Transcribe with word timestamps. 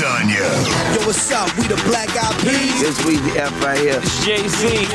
Castagna. 0.00 0.96
Yo, 0.96 1.06
what's 1.06 1.30
up? 1.30 1.54
We 1.58 1.64
the 1.64 1.76
Black 1.84 2.08
Eyed 2.16 2.40
Peas. 2.40 2.80
This 2.80 3.04
we 3.04 3.16
the 3.18 3.42
F 3.42 3.62
right 3.62 3.78
here. 3.78 4.00
It's 4.02 4.24
Jay 4.24 4.48
Z. 4.48 4.86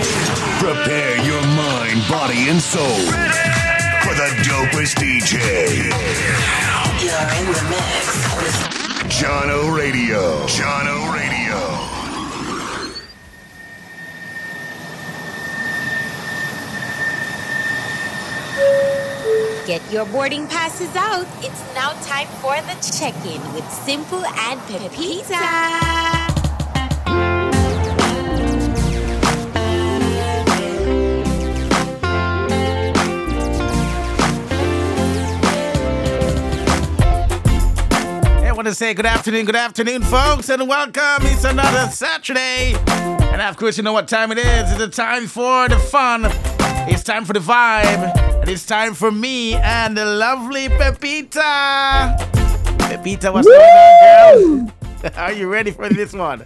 Prepare 0.58 1.24
your 1.24 1.42
mind, 1.54 2.02
body, 2.10 2.50
and 2.50 2.60
soul 2.60 2.98
for 4.02 4.16
the 4.18 4.30
dopest 4.42 4.98
DJ. 4.98 5.92
You're 7.06 7.30
in 7.38 7.46
the 7.54 7.62
mix 7.70 8.34
with 8.42 8.58
Jahkno 9.14 9.78
Radio. 9.78 10.48
Jahkno 10.48 11.14
Radio. 11.14 11.96
Get 19.66 19.82
your 19.92 20.06
boarding 20.06 20.48
passes 20.48 20.96
out. 20.96 21.26
It's 21.40 21.74
now 21.74 21.94
time 22.04 22.28
for 22.40 22.56
the 22.62 22.76
check-in 22.98 23.42
with 23.54 23.68
Simple 23.72 24.24
and 24.24 24.60
Pepita. 24.62 26.36
Want 38.56 38.68
to 38.68 38.74
say 38.74 38.94
good 38.96 39.06
afternoon, 39.06 39.46
good 39.46 39.56
afternoon, 39.56 40.02
folks, 40.02 40.50
and 40.50 40.68
welcome. 40.68 41.28
It's 41.28 41.44
another 41.44 41.92
Saturday. 41.92 42.74
And 42.88 43.42
of 43.42 43.58
course, 43.58 43.78
you 43.78 43.84
know 43.84 43.94
what 43.94 44.08
time 44.08 44.32
it 44.32 44.40
is. 44.40 44.72
It's 44.72 44.78
the 44.78 44.88
time 44.88 45.28
for 45.28 45.68
the 45.68 45.78
fun. 45.78 46.26
It's 46.90 47.04
time 47.04 47.26
for 47.26 47.34
the 47.34 47.40
vibe. 47.42 48.35
And 48.46 48.52
it's 48.52 48.68
time 48.68 48.94
for 48.94 49.12
me 49.12 49.56
and 49.56 49.98
the 49.98 50.06
lovely 50.06 50.70
Pepita. 50.70 52.16
Pepita, 52.78 53.34
what's 53.34 53.48
going 53.48 53.60
on, 53.60 54.72
girl? 55.02 55.12
Are 55.18 55.32
you 55.32 55.52
ready 55.52 55.72
for 55.72 55.90
this 55.90 56.14
one? 56.14 56.46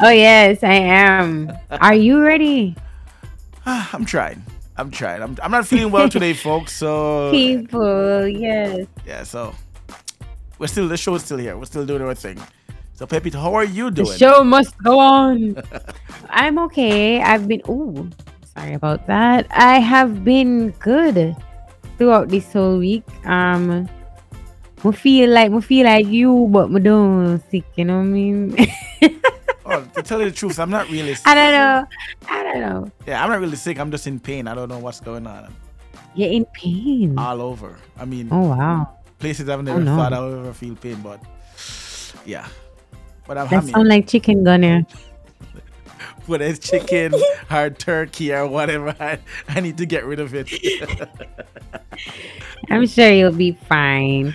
Oh 0.00 0.08
yes, 0.08 0.64
I 0.64 0.74
am. 0.74 1.52
Are 1.70 1.94
you 1.94 2.20
ready? 2.20 2.74
I'm 3.64 4.04
trying. 4.04 4.42
I'm 4.76 4.90
trying. 4.90 5.22
I'm, 5.22 5.36
I'm 5.40 5.52
not 5.52 5.68
feeling 5.68 5.92
well 5.92 6.08
today, 6.08 6.34
folks. 6.46 6.72
So 6.72 7.30
People, 7.30 8.26
yes. 8.26 8.88
yeah, 9.06 9.22
so 9.22 9.54
we're 10.58 10.66
still 10.66 10.88
the 10.88 10.96
show 10.96 11.14
is 11.14 11.22
still 11.22 11.38
here. 11.38 11.56
We're 11.56 11.66
still 11.66 11.86
doing 11.86 12.02
our 12.02 12.16
thing. 12.16 12.42
So 12.94 13.06
Pepita, 13.06 13.34
how 13.34 13.54
are 13.54 13.64
you 13.64 13.92
doing? 13.92 14.08
The 14.08 14.18
show 14.18 14.42
must 14.42 14.76
go 14.78 14.98
on. 14.98 15.62
I'm 16.30 16.58
okay. 16.58 17.22
I've 17.22 17.46
been 17.46 17.62
ooh, 17.68 18.10
sorry 18.56 18.74
about 18.74 19.06
that. 19.06 19.46
I 19.50 19.78
have 19.78 20.24
been 20.24 20.70
good 20.80 21.36
throughout 21.98 22.28
this 22.28 22.52
whole 22.52 22.78
week. 22.78 23.04
Um 23.24 23.88
I 24.84 24.92
feel 24.92 25.30
like 25.30 25.50
I 25.52 25.60
feel 25.60 25.84
like 25.86 26.06
you, 26.06 26.48
but 26.50 26.70
I 26.74 26.78
don't 26.78 27.42
sick, 27.50 27.64
you 27.76 27.84
know 27.84 27.98
what 27.98 28.08
I 28.08 28.16
mean? 28.16 28.56
Oh, 29.68 29.82
to 29.96 30.02
tell 30.02 30.20
you 30.20 30.30
the 30.30 30.36
truth, 30.36 30.60
I'm 30.60 30.70
not 30.70 30.88
really. 30.90 31.14
Sick. 31.14 31.26
I 31.26 31.34
don't 31.34 31.50
know. 31.52 31.88
I 32.30 32.42
don't 32.44 32.60
know. 32.60 32.92
Yeah, 33.04 33.22
I'm 33.22 33.28
not 33.28 33.40
really 33.40 33.56
sick. 33.56 33.80
I'm 33.80 33.90
just 33.90 34.06
in 34.06 34.20
pain. 34.20 34.46
I 34.46 34.54
don't 34.54 34.68
know 34.68 34.78
what's 34.78 35.00
going 35.00 35.26
on. 35.26 35.52
You're 36.14 36.30
in 36.30 36.44
pain. 36.54 37.18
All 37.18 37.42
over. 37.42 37.76
I 37.98 38.04
mean, 38.04 38.28
oh 38.30 38.54
wow. 38.54 38.94
places 39.18 39.48
I've 39.48 39.64
never 39.64 39.80
no. 39.80 39.96
thought 39.96 40.12
I 40.12 40.20
would 40.20 40.38
ever 40.38 40.52
feel 40.54 40.76
pain, 40.76 41.02
but 41.02 41.20
yeah. 42.24 42.46
But 43.26 43.38
I'm 43.38 43.48
That 43.48 43.66
happy. 43.66 43.72
sound 43.72 43.88
like 43.88 44.06
chicken 44.06 44.44
gunner. 44.44 44.86
Whether 46.26 46.44
it's 46.44 46.58
chicken 46.58 47.14
or 47.50 47.70
turkey 47.70 48.32
or 48.32 48.46
whatever, 48.46 48.94
I, 48.98 49.18
I 49.48 49.60
need 49.60 49.78
to 49.78 49.86
get 49.86 50.04
rid 50.04 50.20
of 50.20 50.34
it. 50.34 50.50
I'm 52.70 52.86
sure 52.86 53.10
you'll 53.10 53.32
be 53.32 53.52
fine. 53.52 54.34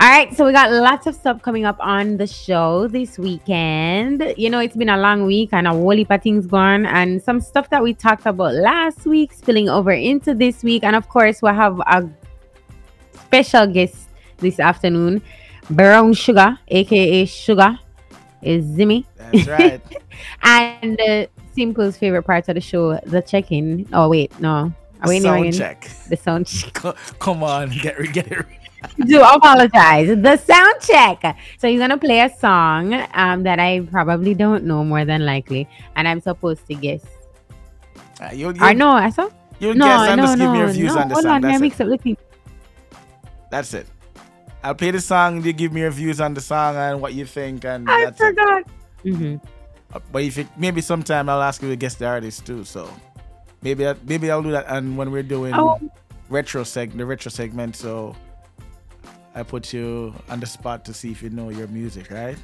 All 0.00 0.08
right, 0.08 0.34
so 0.36 0.44
we 0.44 0.52
got 0.52 0.72
lots 0.72 1.06
of 1.06 1.14
stuff 1.14 1.42
coming 1.42 1.64
up 1.64 1.76
on 1.78 2.16
the 2.16 2.26
show 2.26 2.88
this 2.88 3.20
weekend. 3.20 4.34
You 4.36 4.50
know, 4.50 4.58
it's 4.58 4.74
been 4.74 4.88
a 4.88 4.96
long 4.96 5.26
week 5.26 5.50
and 5.52 5.68
a 5.68 5.70
whole 5.70 5.92
heap 5.92 6.10
of 6.10 6.20
things 6.20 6.46
gone, 6.48 6.86
and 6.86 7.22
some 7.22 7.40
stuff 7.40 7.70
that 7.70 7.84
we 7.84 7.94
talked 7.94 8.26
about 8.26 8.54
last 8.54 9.06
week 9.06 9.32
spilling 9.32 9.68
over 9.68 9.92
into 9.92 10.34
this 10.34 10.64
week. 10.64 10.82
And 10.82 10.96
of 10.96 11.08
course, 11.08 11.40
we'll 11.40 11.54
have 11.54 11.78
a 11.80 12.10
special 13.14 13.68
guest 13.68 14.08
this 14.38 14.58
afternoon, 14.58 15.22
Brown 15.70 16.14
Sugar, 16.14 16.58
aka 16.66 17.24
Shuga, 17.24 17.78
is 18.42 18.64
Zimmy. 18.64 19.04
That's 19.32 19.46
right. 19.48 19.80
And 20.42 21.00
uh, 21.00 21.26
Simple's 21.54 21.96
favorite 21.96 22.22
part 22.22 22.48
of 22.48 22.54
the 22.54 22.60
show, 22.60 22.98
the 23.06 23.22
check 23.22 23.50
in. 23.52 23.88
Oh, 23.92 24.08
wait, 24.08 24.38
no. 24.40 24.72
Are 25.02 25.08
we 25.08 25.20
Sound 25.20 25.46
in- 25.46 25.52
check. 25.52 25.88
The 26.08 26.16
sound 26.16 26.46
check. 26.48 26.74
Come 27.18 27.42
on, 27.42 27.70
get 27.70 27.96
get 28.12 28.30
it. 28.30 28.46
do 29.06 29.20
apologize. 29.20 30.08
The 30.08 30.36
sound 30.36 30.74
check. 30.80 31.36
So 31.58 31.68
he's 31.68 31.80
gonna 31.80 31.98
play 31.98 32.20
a 32.20 32.30
song 32.38 32.94
um, 33.14 33.42
that 33.42 33.58
I 33.58 33.80
probably 33.90 34.34
don't 34.34 34.64
know 34.64 34.84
more 34.84 35.04
than 35.04 35.26
likely, 35.26 35.68
and 35.96 36.06
I'm 36.06 36.20
supposed 36.20 36.66
to 36.68 36.74
guess. 36.74 37.02
Uh, 38.20 38.30
you'll, 38.32 38.54
I 38.62 38.70
you'll, 38.70 38.78
know. 38.78 38.90
I 38.92 39.10
saw. 39.10 39.28
you'll 39.58 39.74
No, 39.74 39.86
guess 39.86 40.08
and 40.10 40.20
no, 40.20 40.26
just 40.26 40.38
give 40.38 40.50
me 40.52 40.58
your 40.58 40.68
views 40.68 40.94
no. 40.94 41.00
on 41.00 41.08
the 41.08 41.14
Hold 41.14 41.24
song. 41.24 41.32
on, 41.32 41.40
That's 41.42 41.60
mix 41.60 41.80
it. 41.80 41.82
up 41.84 41.88
the 41.90 41.98
thing. 41.98 42.16
That's 43.50 43.74
it. 43.74 43.86
I'll 44.62 44.74
play 44.76 44.92
the 44.92 45.00
song. 45.00 45.42
You 45.44 45.52
give 45.52 45.72
me 45.72 45.80
your 45.80 45.90
views 45.90 46.20
on 46.20 46.34
the 46.34 46.40
song 46.40 46.76
and 46.76 47.00
what 47.00 47.12
you 47.14 47.26
think, 47.26 47.64
and 47.64 47.90
I 47.90 48.04
that's 48.04 48.20
it. 48.20 48.66
Forgot. 49.02 49.18
hmm 49.18 49.36
Uh, 49.94 50.00
But 50.10 50.22
if 50.22 50.38
it, 50.38 50.46
maybe 50.56 50.80
sometime 50.80 51.28
I'll 51.28 51.42
ask 51.42 51.62
you 51.62 51.68
to 51.68 51.76
guess 51.76 51.94
the 51.96 52.06
artist 52.06 52.46
too. 52.46 52.64
So 52.64 52.88
maybe 53.62 53.86
I, 53.86 53.94
maybe 54.06 54.30
I'll 54.30 54.42
do 54.42 54.50
that. 54.52 54.66
And 54.68 54.96
when 54.96 55.10
we're 55.10 55.22
doing 55.22 55.52
Oh. 55.54 55.78
retro 56.30 56.62
seg 56.64 56.96
the 56.96 57.04
retro 57.04 57.30
segment, 57.30 57.76
so 57.76 58.16
I 59.34 59.42
put 59.42 59.72
you 59.72 60.14
on 60.28 60.40
the 60.40 60.46
spot 60.46 60.84
to 60.86 60.94
see 60.94 61.10
if 61.10 61.22
you 61.22 61.30
know 61.30 61.50
your 61.50 61.66
music, 61.68 62.10
right? 62.10 62.38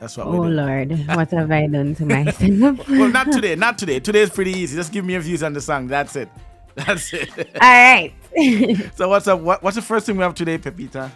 That's 0.00 0.16
what 0.16 0.26
Oh. 0.26 0.40
Lord, 0.42 0.92
what 1.08 1.30
have 1.30 1.50
I 1.50 1.66
done 1.66 1.94
to 1.96 2.04
myself? 2.06 2.88
Well, 2.88 3.08
not 3.10 3.32
today. 3.32 3.54
Not 3.56 3.78
today. 3.78 3.98
Today 4.00 4.20
is 4.22 4.30
pretty 4.30 4.52
easy. 4.52 4.76
Just 4.76 4.92
give 4.92 5.04
me 5.04 5.12
your 5.14 5.22
views 5.22 5.42
on 5.42 5.52
the 5.52 5.60
song. 5.60 5.86
That's 5.88 6.16
it. 6.16 6.28
That's 6.76 7.12
it. 7.14 7.30
All 7.38 7.60
right. 7.60 8.12
so 8.94 9.08
what's 9.08 9.26
up? 9.26 9.40
What, 9.40 9.62
what's 9.62 9.76
the 9.76 9.82
first 9.82 10.04
thing 10.06 10.16
we 10.18 10.22
have 10.22 10.34
today, 10.34 10.58
Pepita? 10.58 11.10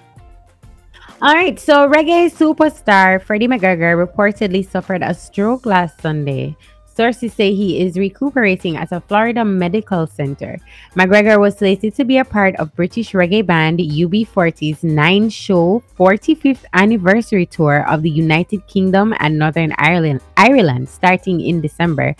All 1.22 1.34
right, 1.34 1.60
so 1.60 1.86
reggae 1.86 2.32
superstar 2.32 3.20
Freddie 3.20 3.46
McGregor 3.46 3.92
reportedly 3.92 4.64
suffered 4.64 5.02
a 5.02 5.12
stroke 5.12 5.66
last 5.66 6.00
Sunday. 6.00 6.56
Sources 6.86 7.34
say 7.34 7.52
he 7.52 7.78
is 7.84 7.98
recuperating 7.98 8.78
at 8.78 8.90
a 8.90 9.02
Florida 9.02 9.44
medical 9.44 10.06
center. 10.06 10.56
McGregor 10.96 11.38
was 11.38 11.58
slated 11.58 11.94
to 11.96 12.06
be 12.06 12.16
a 12.16 12.24
part 12.24 12.56
of 12.56 12.74
British 12.74 13.12
reggae 13.12 13.44
band 13.44 13.80
UB40's 13.80 14.82
nine 14.82 15.28
show 15.28 15.82
45th 15.98 16.64
anniversary 16.72 17.44
tour 17.44 17.86
of 17.86 18.00
the 18.00 18.08
United 18.08 18.66
Kingdom 18.66 19.12
and 19.18 19.38
Northern 19.38 19.74
Ireland, 19.76 20.22
Ireland 20.38 20.88
starting 20.88 21.42
in 21.42 21.60
December. 21.60 22.16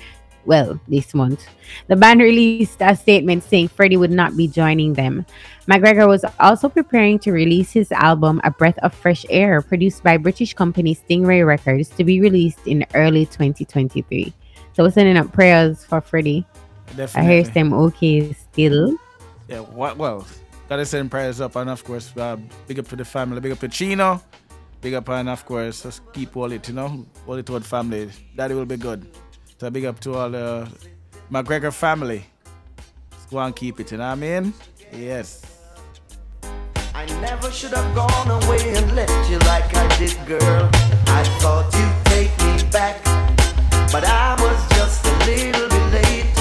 Well, 0.47 0.81
this 0.89 1.15
month. 1.15 1.47
The 1.89 1.97
band 1.97 2.21
released 2.21 2.81
a 2.81 2.97
statement 2.97 3.45
saying 3.45 3.69
Freddie 3.69 3.97
would 3.97 4.11
not 4.11 4.37
be 4.37 4.49
joining 4.49 4.95
them. 4.95 5.27
McGregor 5.69 6.09
was 6.09 6.25
also 6.41 6.69
preparing 6.69 7.19
to 7.21 7.33
release 7.33 7.71
his 7.71 7.93
album 7.93 8.41
A 8.43 8.51
Breath 8.51 8.79
of 8.79 8.95
Fresh 8.95 9.27
Air, 9.29 9.63
produced 9.63 10.03
by 10.03 10.17
British 10.17 10.55
company 10.55 10.97
Stingray 10.97 11.47
Records, 11.47 11.89
to 11.91 12.05
be 12.05 12.21
released 12.21 12.67
in 12.67 12.85
early 12.95 13.27
2023. 13.27 14.33
So 14.73 14.85
we're 14.85 14.91
sending 14.91 15.17
up 15.17 15.33
prayers 15.33 15.85
for 15.85 16.01
Freddie. 16.01 16.47
I 16.89 16.93
Definitely. 16.95 17.31
hear 17.31 17.43
them 17.45 17.73
okay 17.73 18.33
still. 18.33 18.97
Yeah, 19.47 19.61
what, 19.61 19.97
well, 19.97 20.27
gotta 20.69 20.87
send 20.87 21.11
prayers 21.11 21.41
up, 21.41 21.55
and 21.57 21.71
of 21.71 21.85
course, 21.85 22.17
uh, 22.17 22.37
big 22.67 22.79
up 22.79 22.89
to 22.89 22.97
the 22.97 23.05
family, 23.05 23.41
big 23.41 23.53
up 23.53 23.61
to 23.61 23.69
Chino, 23.69 24.23
big 24.81 24.95
up, 24.95 25.09
and 25.09 25.29
of 25.29 25.45
course, 25.45 25.83
just 25.83 26.01
keep 26.13 26.37
all 26.37 26.51
it, 26.51 26.67
you 26.67 26.75
know, 26.75 27.07
all 27.27 27.35
it 27.35 27.47
toward 27.47 27.65
family. 27.65 28.11
Daddy 28.35 28.55
will 28.55 28.67
be 28.67 28.77
good. 28.77 29.07
So 29.61 29.69
big 29.69 29.85
up 29.85 30.01
to 30.01 30.15
all 30.15 30.31
the 30.31 30.67
McGregor 31.31 31.71
family. 31.71 32.25
Let's 33.13 33.27
go 33.27 33.41
and 33.41 33.55
keep 33.55 33.79
it, 33.79 33.93
you 33.93 33.99
know 33.99 34.05
what 34.05 34.13
I 34.13 34.15
mean? 34.15 34.55
Yes. 34.91 35.45
I 36.95 37.05
never 37.21 37.51
should 37.51 37.75
have 37.75 37.95
gone 37.95 38.43
away 38.43 38.73
and 38.75 38.97
left 38.97 39.31
you 39.31 39.39
like 39.41 39.77
I 39.77 39.87
did, 39.99 40.17
girl. 40.25 40.71
I 41.09 41.25
thought 41.41 41.69
you'd 41.75 42.07
take 42.07 42.31
me 42.41 42.71
back, 42.71 43.05
but 43.93 44.03
I 44.03 44.35
was 44.41 44.79
just 44.79 45.05
a 45.05 45.13
little 45.27 45.69
bit 45.69 45.93
late. 45.93 46.40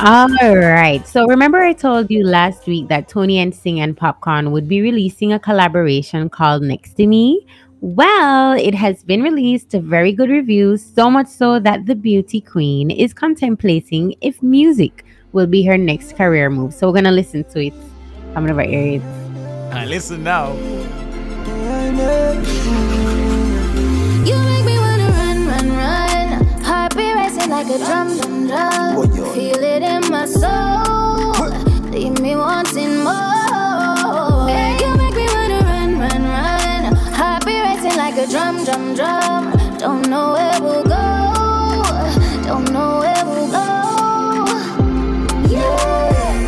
All 0.00 0.28
right. 0.56 1.04
So 1.08 1.26
remember 1.26 1.58
I 1.58 1.72
told 1.72 2.08
you 2.08 2.24
last 2.24 2.68
week 2.68 2.86
that 2.86 3.08
Toni-Ann 3.08 3.50
Singh 3.50 3.80
and 3.80 3.96
Popcaan 3.96 4.52
would 4.52 4.68
be 4.68 4.80
releasing 4.80 5.32
a 5.32 5.40
collaboration 5.40 6.30
called 6.30 6.62
Next 6.62 6.94
to 6.94 7.06
Me? 7.08 7.44
Well, 7.80 8.52
it 8.52 8.74
has 8.74 9.02
been 9.02 9.22
released 9.22 9.70
to 9.70 9.80
very 9.80 10.12
good 10.12 10.30
reviews, 10.30 10.84
so 10.84 11.10
much 11.10 11.26
so 11.26 11.58
that 11.58 11.86
the 11.86 11.96
beauty 11.96 12.40
queen 12.40 12.92
is 12.92 13.12
contemplating 13.12 14.14
if 14.20 14.40
music 14.40 15.04
will 15.32 15.48
be 15.48 15.64
her 15.64 15.76
next 15.76 16.16
career 16.16 16.48
move. 16.48 16.74
So 16.74 16.86
we're 16.86 16.94
gonna 16.94 17.10
listen 17.10 17.42
to 17.50 17.66
it. 17.66 17.74
I'm 18.36 18.46
gonna 18.46 18.54
write 18.54 18.70
your 18.70 19.02
All 19.02 19.70
right, 19.72 19.88
listen 19.88 20.22
now. 20.22 20.52
You 24.22 24.36
make 24.46 24.64
me 24.64 24.78
wanna 24.78 25.10
run, 25.10 25.46
run, 25.46 25.68
run. 25.70 26.44
Heart 26.62 26.96
be 26.96 27.12
racing 27.14 27.28
racing 27.38 27.50
like 27.50 27.66
a 27.66 27.78
drum, 27.78 28.16
drum, 28.16 28.46
drum. 28.46 28.87
You? 29.38 29.52
Feel 29.54 29.62
it 29.62 29.82
in 29.84 30.10
my 30.10 30.26
soul. 30.26 31.48
Leave 31.90 32.18
me 32.20 32.34
wanting 32.34 33.04
more. 33.04 34.50
You 34.80 34.90
make 34.96 35.14
me 35.14 35.26
wanna 35.32 35.60
run, 35.62 35.98
run, 36.00 36.22
run. 36.24 36.96
Heart 37.14 37.46
be 37.46 37.60
racing 37.60 37.96
like 37.96 38.16
a 38.18 38.26
drum, 38.26 38.64
drum, 38.64 38.94
drum. 38.96 39.52
Don't 39.78 40.08
know 40.08 40.32
where 40.32 40.60
we'll 40.60 40.82
go. 40.82 41.04
Don't 42.48 42.68
know 42.72 42.98
where 42.98 43.24
we'll 43.26 43.50
go. 43.60 43.68
Yeah. 45.54 46.42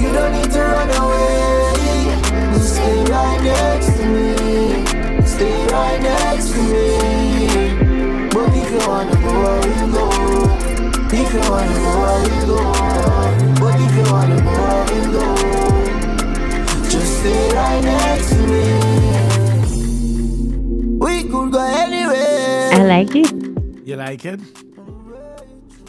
You 0.00 0.12
don't 0.12 0.32
need 0.32 0.50
to 0.52 0.60
run 0.60 0.90
away. 1.02 2.54
Just 2.54 2.74
stay 2.74 3.04
right 3.10 3.42
next 3.42 3.96
to 3.96 4.06
me. 4.06 5.26
Stay 5.26 5.66
right 5.72 6.00
next 6.00 6.19
like 23.00 23.14
it. 23.16 23.32
You 23.86 23.96
like 23.96 24.24
it? 24.24 24.40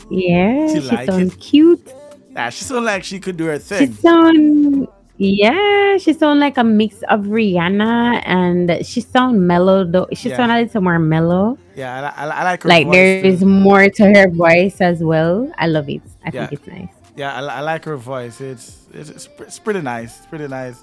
Yeah, 0.10 0.68
She 0.68 0.82
she, 0.82 0.88
like 0.88 1.10
it? 1.10 1.40
cute. 1.40 1.94
Yeah, 2.32 2.50
she 2.50 2.64
sound 2.64 2.86
like 2.86 3.04
she 3.04 3.20
could 3.20 3.38
do 3.38 3.46
her 3.46 3.58
thing. 3.60 3.88
She 3.88 3.94
sound 3.94 4.88
yeah, 5.18 5.98
she 5.98 6.14
sound 6.14 6.40
like 6.40 6.58
a 6.58 6.64
mix 6.64 7.02
of 7.04 7.22
Rihanna 7.26 8.24
and 8.26 8.86
she 8.86 9.02
sound 9.02 9.46
mellow 9.48 9.84
though. 9.86 10.08
She 10.14 10.30
Yeah. 10.30 10.38
sound 10.38 10.52
a 10.52 10.62
little 10.62 10.82
more 10.82 11.00
mellow. 11.00 11.58
Yeah, 11.76 12.12
I, 12.18 12.26
I, 12.26 12.30
I 12.30 12.44
like 12.44 12.64
her 12.64 12.70
Like 12.70 12.88
voice 12.88 12.94
there 12.96 13.22
too. 13.22 13.28
is 13.28 13.44
more 13.44 13.90
to 13.90 14.04
her 14.16 14.30
voice 14.30 14.82
as 14.82 15.04
well. 15.04 15.52
I 15.58 15.68
love 15.68 15.90
it. 15.90 16.02
I 16.26 16.32
Yeah. 16.34 16.48
think 16.48 16.54
it's 16.54 16.68
nice. 16.68 16.90
Yeah, 17.16 17.34
I, 17.36 17.42
I 17.42 17.60
like 17.62 17.86
her 17.86 17.98
voice. 17.98 18.42
It's, 18.42 18.88
it's 18.94 19.10
it's 19.10 19.30
it's 19.40 19.60
pretty 19.60 19.82
nice. 19.82 20.18
It's 20.18 20.26
pretty 20.28 20.48
nice. 20.48 20.78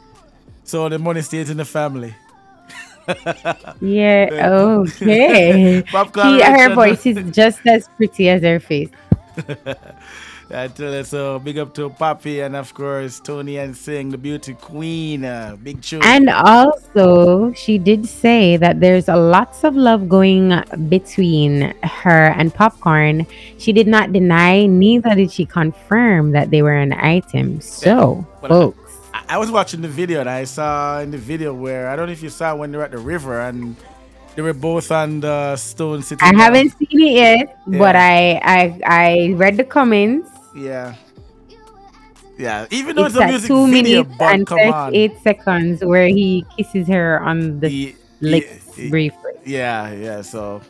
So 0.65 0.89
the 0.89 0.99
money 0.99 1.23
stays 1.23 1.51
in 1.51 1.57
the 1.57 1.65
family. 1.65 2.15
Yeah. 3.81 4.29
Okay. 5.09 5.83
Her 5.93 6.75
voice 6.75 7.07
is 7.07 7.31
just 7.35 7.61
as 7.67 7.89
pretty 7.97 8.29
as 8.29 8.43
her 8.43 8.61
face. 8.61 8.91
I 10.51 10.67
tell 10.69 10.95
you, 10.95 11.05
so 11.05 11.39
big 11.39 11.59
up 11.59 11.75
to 11.75 11.91
Poppy 11.91 12.41
and 12.41 12.57
of 12.57 12.73
course 12.73 13.21
Toni-Ann 13.21 13.75
Singh, 13.75 14.09
the 14.09 14.17
beauty 14.17 14.55
queen. 14.55 15.23
Uh, 15.23 15.57
big 15.63 15.83
tune. 15.83 16.01
And 16.03 16.31
also, 16.31 17.53
she 17.53 17.77
did 17.77 18.07
say 18.09 18.57
that 18.57 18.81
there's 18.81 19.09
a 19.09 19.17
lots 19.17 19.63
of 19.63 19.77
love 19.77 20.09
going 20.09 20.57
between 20.89 21.75
her 21.83 22.33
and 22.33 22.55
Popcaan. 22.55 23.27
She 23.59 23.75
did 23.75 23.87
not 23.87 24.15
deny, 24.15 24.65
neither 24.65 25.15
did 25.15 25.31
she 25.31 25.45
confirm 25.45 26.33
that 26.33 26.51
they 26.51 26.63
were 26.63 26.79
an 26.81 26.95
item. 26.95 27.61
So, 27.61 28.27
Well, 28.41 28.73
folks, 28.73 28.88
I, 29.29 29.35
I 29.35 29.39
was 29.39 29.51
watching 29.51 29.81
the 29.83 29.89
video 29.89 30.21
and 30.21 30.29
I 30.29 30.45
saw 30.45 31.01
in 31.01 31.11
the 31.11 31.19
video 31.19 31.53
where 31.55 31.89
I 31.89 31.97
don't 31.97 32.07
know 32.07 32.13
if 32.13 32.23
you 32.23 32.31
saw 32.31 32.55
when 32.57 32.71
they 32.73 32.79
were 32.79 32.85
at 32.85 32.91
the 32.91 32.99
river 32.99 33.41
and 33.41 33.77
they 34.35 34.43
were 34.43 34.53
both 34.55 34.91
on 34.93 35.21
the 35.21 35.57
stone 35.57 36.03
sitting. 36.03 36.23
I 36.27 36.35
haven't 36.35 36.71
seen 36.79 37.01
it 37.01 37.13
yet, 37.13 37.59
but 37.67 37.97
I, 37.97 38.41
I 38.43 38.81
I 38.87 39.33
read 39.35 39.57
the 39.57 39.65
comments. 39.65 40.31
Yeah. 40.55 40.95
Yeah. 42.39 42.67
Even 42.71 42.95
though 42.97 43.07
It's 43.07 43.17
it's, 43.17 43.25
a 43.25 43.27
music 43.27 43.49
two 43.49 43.67
video, 43.67 44.03
minutes 44.05 44.17
but 44.19 44.35
and 44.35 44.47
come 44.47 44.59
on. 44.73 44.93
38 44.93 45.23
seconds 45.23 45.85
where 45.85 46.07
he 46.07 46.45
kisses 46.57 46.87
her 46.87 47.21
on 47.21 47.59
the 47.61 47.71
Ye- 47.71 47.97
lips 48.21 48.79
ye- 48.79 48.91
briefly. 48.91 49.33
Yeah, 49.45 49.93
yeah. 49.93 50.23
So, 50.23 50.61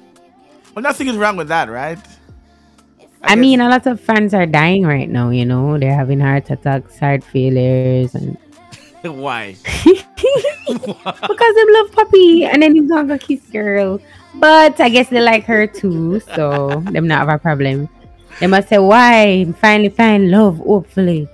well, 0.74 0.82
nothing 0.82 1.08
is 1.08 1.16
wrong 1.16 1.36
with 1.36 1.48
that, 1.48 1.68
right? 1.68 1.98
I 3.22 3.34
mean, 3.34 3.60
a 3.60 3.68
lot 3.68 3.84
of 3.86 4.00
fans 4.00 4.32
are 4.32 4.46
dying 4.46 4.86
right 4.86 5.10
now, 5.10 5.28
you 5.30 5.44
know. 5.44 5.76
They're 5.76 5.94
having 5.94 6.20
heart 6.20 6.48
attacks, 6.50 6.98
heart 7.00 7.22
failures, 7.24 8.14
and 8.14 8.38
why? 9.02 9.56
because 10.66 11.54
they 11.54 11.64
love 11.72 11.92
puppy 11.92 12.44
and 12.44 12.62
then 12.62 12.74
he's 12.74 12.88
gonna 12.88 13.08
go 13.08 13.18
kiss 13.18 13.40
girl. 13.50 14.00
But 14.34 14.80
I 14.80 14.88
guess 14.88 15.08
they 15.08 15.20
like 15.20 15.44
her 15.44 15.66
too, 15.66 16.20
so 16.34 16.68
them 16.92 17.06
not 17.06 17.26
have 17.26 17.28
a 17.28 17.38
problem. 17.38 17.88
They 18.40 18.46
must 18.46 18.68
say 18.68 18.78
why 18.78 19.46
finally 19.60 19.88
find 19.88 20.30
love, 20.30 20.58
hopefully. 20.58 21.28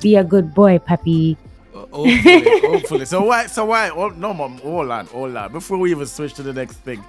Be 0.00 0.16
a 0.16 0.24
good 0.24 0.54
boy, 0.54 0.78
puppy. 0.78 1.36
Uh, 1.74 1.86
hopefully, 1.86 2.60
hopefully. 2.60 3.04
So 3.06 3.24
why? 3.24 3.46
So 3.46 3.64
why? 3.64 3.90
Oh, 3.90 4.08
no, 4.08 4.34
mom. 4.34 4.58
Hold 4.58 4.90
on, 4.90 5.06
hold 5.06 5.36
on. 5.36 5.52
Before 5.52 5.78
we 5.78 5.90
even 5.90 6.06
switch 6.06 6.34
to 6.34 6.42
the 6.42 6.52
next 6.52 6.76
thing, 6.76 7.02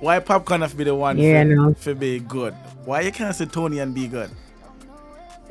why 0.00 0.18
Popcaan 0.18 0.60
have 0.60 0.70
to 0.72 0.76
be 0.76 0.84
the 0.84 0.94
one 0.94 1.18
Yeah, 1.18 1.42
for, 1.42 1.48
know. 1.48 1.74
for 1.74 1.94
be 1.94 2.18
good? 2.20 2.54
Why 2.84 3.02
you 3.02 3.12
can't 3.12 3.34
say 3.36 3.44
Tony 3.44 3.78
and 3.78 3.94
be 3.94 4.08
good? 4.08 4.30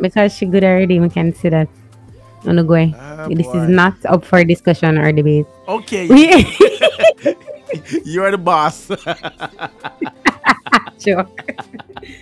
Because 0.02 0.36
she 0.36 0.46
good 0.46 0.64
already, 0.64 1.00
we 1.00 1.10
can 1.10 1.34
see 1.34 1.50
that. 1.50 1.70
On 2.46 2.56
the 2.56 2.64
way. 2.64 2.96
Ah, 2.98 3.28
this 3.30 3.48
boy. 3.48 3.64
is 3.64 3.70
not 3.70 3.94
up 4.06 4.24
for 4.24 4.44
discussion 4.44 4.98
or 4.98 5.12
debate. 5.12 5.46
Okay, 5.68 6.08
you're 8.06 8.32
the 8.32 8.38
boss. 8.38 8.88
Joke. 11.00 11.32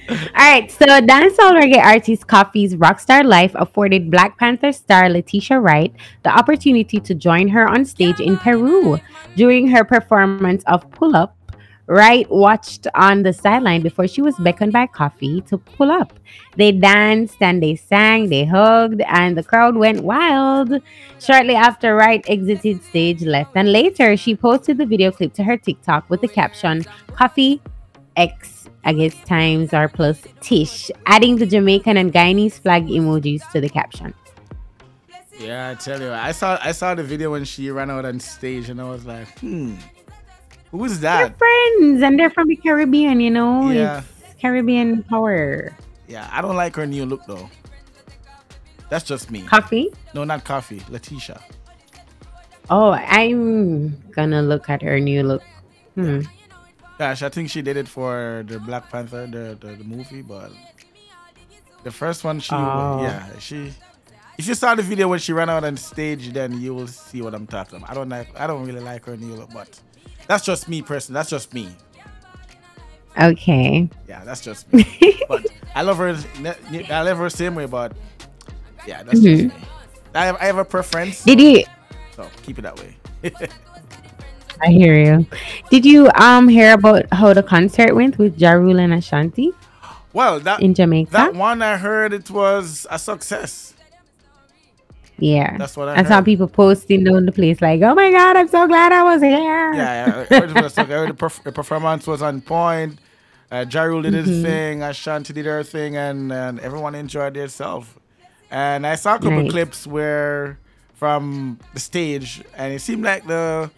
All 0.09 0.45
right, 0.45 0.69
so 0.71 0.85
dancehall 0.85 1.57
reggae 1.57 1.81
artist 1.81 2.27
Koffee's 2.27 2.75
Rockstar 2.75 3.23
Life 3.23 3.53
afforded 3.55 4.11
Black 4.11 4.37
Panther 4.37 4.71
star 4.71 5.09
Letitia 5.09 5.59
Wright 5.59 5.93
the 6.23 6.29
opportunity 6.29 6.99
to 6.99 7.15
join 7.15 7.47
her 7.49 7.67
on 7.67 7.85
stage 7.85 8.19
in 8.19 8.37
Peru. 8.37 8.99
During 9.35 9.67
her 9.69 9.83
performance 9.83 10.63
of 10.65 10.89
Pull 10.91 11.15
Up, 11.15 11.36
Wright 11.87 12.29
watched 12.29 12.85
on 12.95 13.23
the 13.23 13.31
sideline 13.31 13.81
before 13.81 14.07
she 14.07 14.21
was 14.21 14.35
beckoned 14.39 14.73
by 14.73 14.87
Koffee 14.87 15.45
to 15.47 15.57
pull 15.57 15.89
up. 15.89 16.11
They 16.57 16.73
danced 16.73 17.41
and 17.41 17.63
they 17.63 17.75
sang, 17.75 18.27
they 18.27 18.43
hugged, 18.43 19.01
and 19.07 19.37
the 19.37 19.43
crowd 19.43 19.77
went 19.77 20.03
wild. 20.03 20.81
Shortly 21.19 21.55
after 21.55 21.95
Wright 21.95 22.23
exited 22.27 22.83
stage 22.83 23.23
left, 23.23 23.51
and 23.55 23.71
later 23.71 24.17
she 24.17 24.35
posted 24.35 24.77
the 24.77 24.85
video 24.85 25.11
clip 25.11 25.33
to 25.35 25.43
her 25.43 25.55
TikTok 25.55 26.09
with 26.09 26.19
the 26.19 26.27
caption 26.27 26.83
Koffee 27.11 27.61
X, 28.17 28.67
I 28.83 28.93
guess 28.93 29.15
times 29.23 29.73
are 29.73 29.87
plus 29.87 30.21
Tish, 30.41 30.91
adding 31.05 31.37
the 31.37 31.45
Jamaican 31.45 31.95
and 31.95 32.11
Guyanese 32.11 32.59
flag 32.59 32.87
emojis 32.87 33.49
to 33.51 33.61
the 33.61 33.69
caption. 33.69 34.13
yeah, 35.39 35.69
I 35.69 35.75
tell 35.75 36.01
you, 36.01 36.11
I 36.11 36.31
saw 36.31 36.59
I 36.61 36.73
saw 36.73 36.95
the 36.95 37.03
video 37.03 37.31
when 37.31 37.45
she 37.45 37.71
ran 37.71 37.89
out 37.89 38.03
on 38.03 38.19
stage, 38.19 38.69
and 38.69 38.81
I 38.81 38.89
was 38.89 39.05
like, 39.05 39.39
hmm, 39.39 39.75
who's 40.71 40.99
They're 40.99 41.29
that? 41.29 41.37
friends 41.37 42.01
and 42.01 42.19
they're 42.19 42.29
from 42.29 42.47
the 42.47 42.55
Caribbean, 42.55 43.19
you 43.19 43.31
know? 43.31 43.69
Yeah. 43.71 44.03
It's 44.25 44.41
Caribbean 44.41 45.03
power. 45.03 45.75
Yeah, 46.07 46.29
I 46.31 46.41
don't 46.41 46.55
like 46.55 46.75
her 46.75 46.85
new 46.87 47.05
look 47.05 47.25
though. 47.25 47.49
That's 48.89 49.03
just 49.03 49.29
me. 49.31 49.41
Koffee? 49.41 49.87
No, 50.13 50.23
not 50.23 50.45
Koffee. 50.45 50.87
Letitia. 50.89 51.41
Oh, 52.69 52.91
I'm 52.91 53.89
gonna 54.11 54.41
look 54.41 54.69
at 54.69 54.81
her 54.81 54.99
new 54.99 55.23
look. 55.23 55.43
Hmm. 55.95 56.21
Gosh, 56.97 57.21
I 57.21 57.29
think 57.29 57.49
she 57.49 57.61
did 57.61 57.77
it 57.77 57.87
for 57.87 58.43
the 58.47 58.59
Black 58.59 58.89
Panther, 58.89 59.27
the 59.27 59.57
the, 59.59 59.75
the 59.75 59.83
movie, 59.83 60.21
but 60.21 60.51
the 61.83 61.91
first 61.91 62.23
one 62.23 62.39
she 62.39 62.55
Oh. 62.55 63.01
yeah 63.03 63.27
she. 63.39 63.73
If 64.37 64.47
you 64.47 64.53
saw 64.53 64.75
the 64.75 64.83
video 64.83 65.07
when 65.07 65.19
she 65.19 65.33
ran 65.33 65.49
out 65.49 65.63
on 65.63 65.75
stage, 65.77 66.31
then 66.31 66.61
you 66.61 66.73
will 66.73 66.87
see 66.87 67.21
what 67.21 67.33
I'm 67.33 67.47
talking 67.47 67.77
about. 67.77 67.89
I 67.89 67.93
don't 67.93 68.09
like 68.09 68.39
I 68.39 68.47
don't 68.47 68.65
really 68.65 68.79
like 68.81 69.05
her 69.05 69.17
new 69.17 69.33
look, 69.35 69.51
but 69.53 69.79
that's 70.27 70.45
just 70.45 70.67
me 70.67 70.81
personally. 70.81 71.15
That's 71.19 71.29
just 71.29 71.53
me. 71.53 71.69
Okay. 73.19 73.89
Yeah, 74.07 74.23
that's 74.23 74.41
just 74.41 74.71
me. 74.71 74.85
but 75.27 75.45
I 75.75 75.81
love 75.81 75.97
her. 75.97 76.15
I 76.89 77.01
love 77.01 77.17
her 77.17 77.29
same 77.29 77.55
way, 77.55 77.65
but 77.65 77.93
yeah, 78.85 79.03
that's 79.03 79.19
just 79.21 79.43
Mhm. 79.43 79.47
me. 79.49 79.67
I 80.13 80.25
have 80.25 80.37
I 80.41 80.45
have 80.45 80.57
a 80.57 80.65
preference. 80.65 81.23
Did 81.23 81.39
you 81.41 81.63
So 82.15 82.29
keep 82.43 82.59
it 82.59 82.63
that 82.63 82.77
way. 82.79 82.95
I 84.61 84.67
hear 84.69 84.97
you. 84.97 85.25
Did 85.69 85.85
you 85.85 86.09
um 86.15 86.47
hear 86.47 86.73
about 86.73 87.05
how 87.11 87.33
the 87.33 87.43
concert 87.43 87.95
went 87.95 88.17
with 88.17 88.39
Ja 88.39 88.51
Rule 88.53 88.79
and 88.79 88.93
Ashanti 88.93 89.53
well, 90.13 90.39
that 90.39 90.61
in 90.61 90.73
Jamaica? 90.73 91.11
that 91.11 91.35
one 91.35 91.61
I 91.61 91.77
heard 91.77 92.11
it 92.13 92.31
was 92.31 92.87
a 92.89 92.97
success. 92.97 93.73
Yeah. 95.19 95.57
That's 95.57 95.75
what 95.77 95.89
I 95.89 95.99
I 95.99 96.03
saw 96.03 96.21
people 96.21 96.47
posting 96.47 97.07
on 97.07 97.25
the 97.25 97.31
place 97.31 97.61
like, 97.61 97.81
"Oh 97.81 97.95
my 97.95 98.11
god, 98.11 98.35
I'm 98.37 98.47
so 98.47 98.67
glad 98.67 98.91
I 98.91 99.03
was 99.03 99.21
here." 99.21 99.73
Yeah, 99.73 100.07
yeah. 100.07 100.25
I 100.29 100.39
heard, 100.39 100.49
it 100.51 100.61
was 100.63 100.77
like- 100.77 100.89
I 100.89 100.93
heard 100.93 101.17
the, 101.17 101.51
performance 101.51 102.05
was 102.07 102.21
on 102.21 102.41
point. 102.41 102.99
Uh, 103.51 103.65
Ja 103.69 104.01
did 104.01 104.13
his 104.13 104.27
Mhm. 104.27 104.41
thing, 104.41 104.83
Ashanti 104.83 105.31
did 105.33 105.45
her 105.45 105.63
thing, 105.63 105.95
and, 105.95 106.31
and 106.33 106.59
everyone 106.59 106.95
enjoyed 106.95 107.33
themselves. 107.33 107.87
And 108.51 108.85
I 108.85 108.95
saw 108.95 109.15
a 109.15 109.19
couple 109.19 109.41
Nice. 109.43 109.51
clips 109.51 109.87
where 109.87 110.57
from 110.95 111.57
the 111.73 111.79
stage, 111.79 112.43
and 112.57 112.73
it 112.73 112.81
seemed 112.81 113.03
like 113.03 113.25
the 113.25 113.69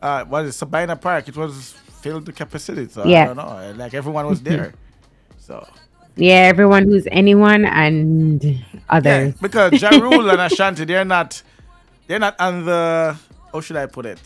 uh, 0.00 0.24
what 0.24 0.44
is 0.44 0.54
it, 0.54 0.58
Sabina 0.58 0.94
Park? 0.94 1.26
It 1.28 1.36
was 1.36 1.74
filled 2.02 2.26
to 2.26 2.32
capacity. 2.32 2.86
So 2.88 3.02
I 3.02 3.06
Yeah. 3.08 3.24
don't 3.26 3.36
know, 3.36 3.72
like 3.76 3.92
everyone 3.94 4.26
was 4.26 4.40
there. 4.40 4.72
So 5.40 5.66
Yeah, 6.16 6.42
everyone 6.52 6.84
who's 6.84 7.06
anyone 7.10 7.64
and 7.64 8.44
yeah, 8.92 9.30
because 9.40 9.80
Ja 9.80 9.90
Rule 9.90 10.30
and 10.30 10.40
Ashanti, 10.52 10.84
they're 10.84 11.04
not, 11.04 11.42
they're 12.06 12.18
not 12.18 12.36
on 12.40 12.64
the. 12.64 13.16
How 13.52 13.60
should 13.60 13.76
I 13.76 13.86
put 13.86 14.06
it? 14.06 14.20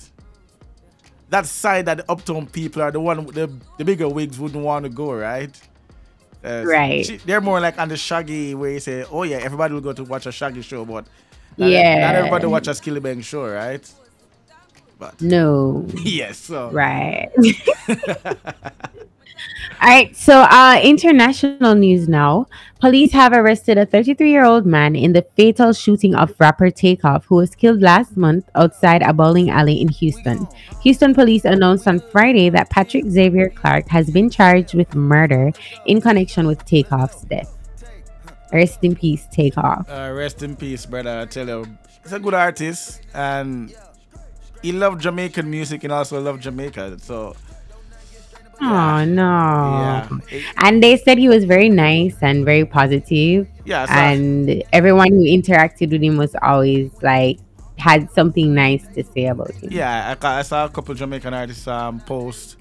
That 1.31 1.47
side 1.47 1.87
that 1.87 1.99
the 1.99 2.11
uptown 2.11 2.47
people 2.47 2.83
are 2.83 2.91
the 2.91 3.01
one 3.01 3.27
the 3.27 3.51
the 3.79 3.85
bigger 3.85 4.09
wigs 4.09 4.39
wouldn't 4.39 4.63
want 4.65 4.85
to 4.85 4.89
go, 4.91 5.13
right? 5.13 5.51
Uh, 6.45 6.65
Right. 6.67 7.07
she- 7.07 7.19
they're 7.19 7.41
more 7.41 7.61
like 7.61 7.79
on 7.79 7.89
the 7.89 7.97
shaggy 7.97 8.55
where 8.55 8.73
you 8.73 8.81
say, 8.81 9.05
oh 9.11 9.23
yeah, 9.23 9.37
everybody 9.39 9.75
will 9.75 9.81
go 9.81 9.93
to 9.93 10.05
watch 10.05 10.27
a 10.27 10.33
shaggy 10.33 10.61
show, 10.63 10.85
but 10.85 11.07
not, 11.57 11.71
Yeah. 11.71 12.01
not 12.01 12.15
everybody 12.17 12.47
watch 12.47 12.67
a 12.67 12.73
Skillibeng 12.73 13.23
show, 13.23 13.47
right? 13.49 13.89
But 14.99 15.21
No. 15.23 15.87
yes, 16.03 16.39
so 16.39 16.71
Right. 16.71 17.31
All 19.81 19.89
right. 19.89 20.15
So, 20.17 20.41
uh, 20.41 20.81
international 20.83 21.75
news 21.75 22.09
now. 22.09 22.47
Police 22.83 23.13
have 23.13 23.33
arrested 23.33 23.79
a 23.79 23.87
33 23.87 24.29
year 24.29 24.45
old 24.45 24.67
man 24.67 24.97
in 24.97 25.13
the 25.13 25.23
fatal 25.37 25.73
shooting 25.73 26.17
of 26.17 26.35
rapper 26.41 26.69
Takeoff, 26.69 27.25
who 27.27 27.37
was 27.37 27.55
killed 27.55 27.81
last 27.81 28.17
month 28.17 28.51
outside 28.57 29.03
a 29.03 29.13
bowling 29.13 29.51
alley 29.51 29.81
in 29.81 29.87
Houston. 29.87 30.49
Houston 30.83 31.15
police 31.15 31.45
announced 31.45 31.87
on 31.87 32.01
Friday 32.01 32.51
that 32.51 32.71
Patrick 32.71 33.05
Xavier 33.09 33.51
Clark 33.51 33.87
has 33.87 34.11
been 34.11 34.29
charged 34.29 34.75
with 34.75 34.97
murder 34.97 35.53
in 35.87 36.01
connection 36.01 36.49
with 36.49 36.65
Takeoff's 36.65 37.23
death. 37.23 37.57
Rest 38.53 38.81
in 38.83 38.97
peace, 38.97 39.29
Takeoff. 39.31 39.89
uh, 39.89 40.11
rest 40.13 40.43
in 40.43 40.57
peace, 40.57 40.85
brother. 40.85 41.21
I 41.21 41.27
tell 41.27 41.47
you, 41.47 41.79
he's 42.03 42.13
a 42.13 42.19
good 42.19 42.35
artist 42.35 43.01
and 43.15 43.73
he 44.61 44.73
loved 44.73 45.03
Jamaican 45.03 45.49
music 45.49 45.85
and 45.85 45.93
also 45.93 46.21
loved 46.21 46.43
Jamaica. 46.43 46.99
So 46.99 47.37
Oh 48.63 49.05
no. 49.05 49.23
yeah, 49.23 50.09
It- 50.31 50.45
And 50.59 50.83
they 50.83 50.97
said 50.97 51.19
he 51.19 51.29
was 51.29 51.45
very 51.45 51.69
nice 51.69 52.15
and 52.23 52.45
very 52.45 52.65
positive. 52.65 53.49
yeah. 53.65 53.87
And 53.91 54.63
everyone 54.73 55.09
who 55.11 55.25
interacted 55.25 55.91
with 55.91 56.03
him 56.03 56.17
was 56.17 56.35
always 56.43 56.91
like 57.03 57.39
had 57.77 58.11
something 58.13 58.55
nice 58.55 58.87
to 58.95 59.03
say 59.03 59.27
about 59.27 59.51
him. 59.53 59.71
Yeah, 59.73 60.15
I, 60.21 60.39
I 60.39 60.43
saw 60.43 60.67
a 60.67 60.69
couple 60.69 60.95
Jamaican 60.95 61.35
artists 61.35 61.67
um, 61.67 61.99
post 62.01 62.57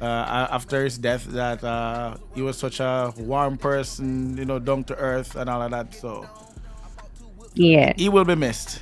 uh, 0.00 0.46
after 0.50 0.84
his 0.84 0.96
death 0.98 1.24
that 1.26 1.62
uh, 1.64 2.16
he 2.34 2.42
was 2.42 2.56
such 2.58 2.78
a 2.80 3.12
warm 3.18 3.56
person, 3.58 4.36
you 4.36 4.44
know, 4.44 4.58
down 4.60 4.84
to 4.84 4.94
earth 4.96 5.34
and 5.36 5.50
all 5.50 5.60
of 5.62 5.70
that. 5.72 5.92
So 5.94 6.24
Yeah. 7.54 7.92
he 7.96 8.08
will 8.08 8.24
be 8.24 8.34
missed. 8.36 8.80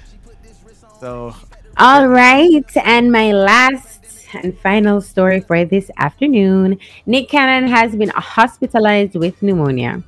So 1.01 1.35
All 1.79 2.07
right, 2.09 2.65
and 2.85 3.11
my 3.11 3.33
last 3.33 3.90
and 4.35 4.59
final 4.59 5.01
story 5.01 5.41
for 5.41 5.65
this 5.65 5.91
afternoon: 5.97 6.79
Nick 7.07 7.29
Cannon 7.29 7.69
has 7.69 7.97
been 7.97 8.11
hospitalized 8.11 9.17
with 9.17 9.43
pneumonia. 9.43 10.03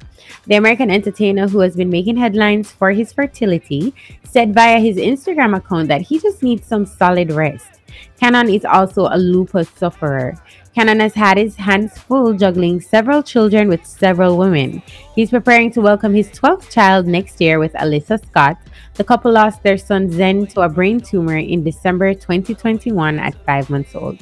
The 0.46 0.56
American 0.56 0.90
entertainer, 0.90 1.48
who 1.48 1.60
has 1.60 1.76
been 1.76 1.90
making 1.90 2.16
headlines 2.16 2.70
for 2.70 2.90
his 2.90 3.12
fertility, 3.12 3.94
said 4.24 4.54
via 4.54 4.78
his 4.78 4.96
Instagram 4.96 5.56
account 5.56 5.88
that 5.88 6.02
he 6.02 6.18
just 6.18 6.42
needs 6.42 6.66
some 6.66 6.86
solid 6.86 7.32
rest. 7.32 7.80
Cannon 8.18 8.48
is 8.48 8.64
also 8.64 9.08
a 9.10 9.18
lupus 9.18 9.68
sufferer. 9.70 10.34
Cannon 10.74 11.00
has 11.00 11.12
had 11.14 11.36
his 11.36 11.56
hands 11.56 11.98
full 11.98 12.32
juggling 12.32 12.80
several 12.80 13.22
children 13.22 13.68
with 13.68 13.84
several 13.84 14.38
women. 14.38 14.82
He's 15.14 15.28
preparing 15.28 15.70
to 15.72 15.82
welcome 15.82 16.14
his 16.14 16.28
12th 16.30 16.70
child 16.70 17.06
next 17.06 17.40
year 17.42 17.58
with 17.58 17.74
Alyssa 17.74 18.24
Scott. 18.26 18.56
The 18.94 19.04
couple 19.04 19.32
lost 19.32 19.62
their 19.62 19.76
son 19.76 20.10
Zen 20.10 20.46
to 20.48 20.62
a 20.62 20.68
brain 20.70 21.00
tumor 21.00 21.36
in 21.36 21.62
December 21.62 22.14
2021 22.14 23.18
at 23.18 23.34
five 23.44 23.68
months 23.68 23.94
old. 23.94 24.18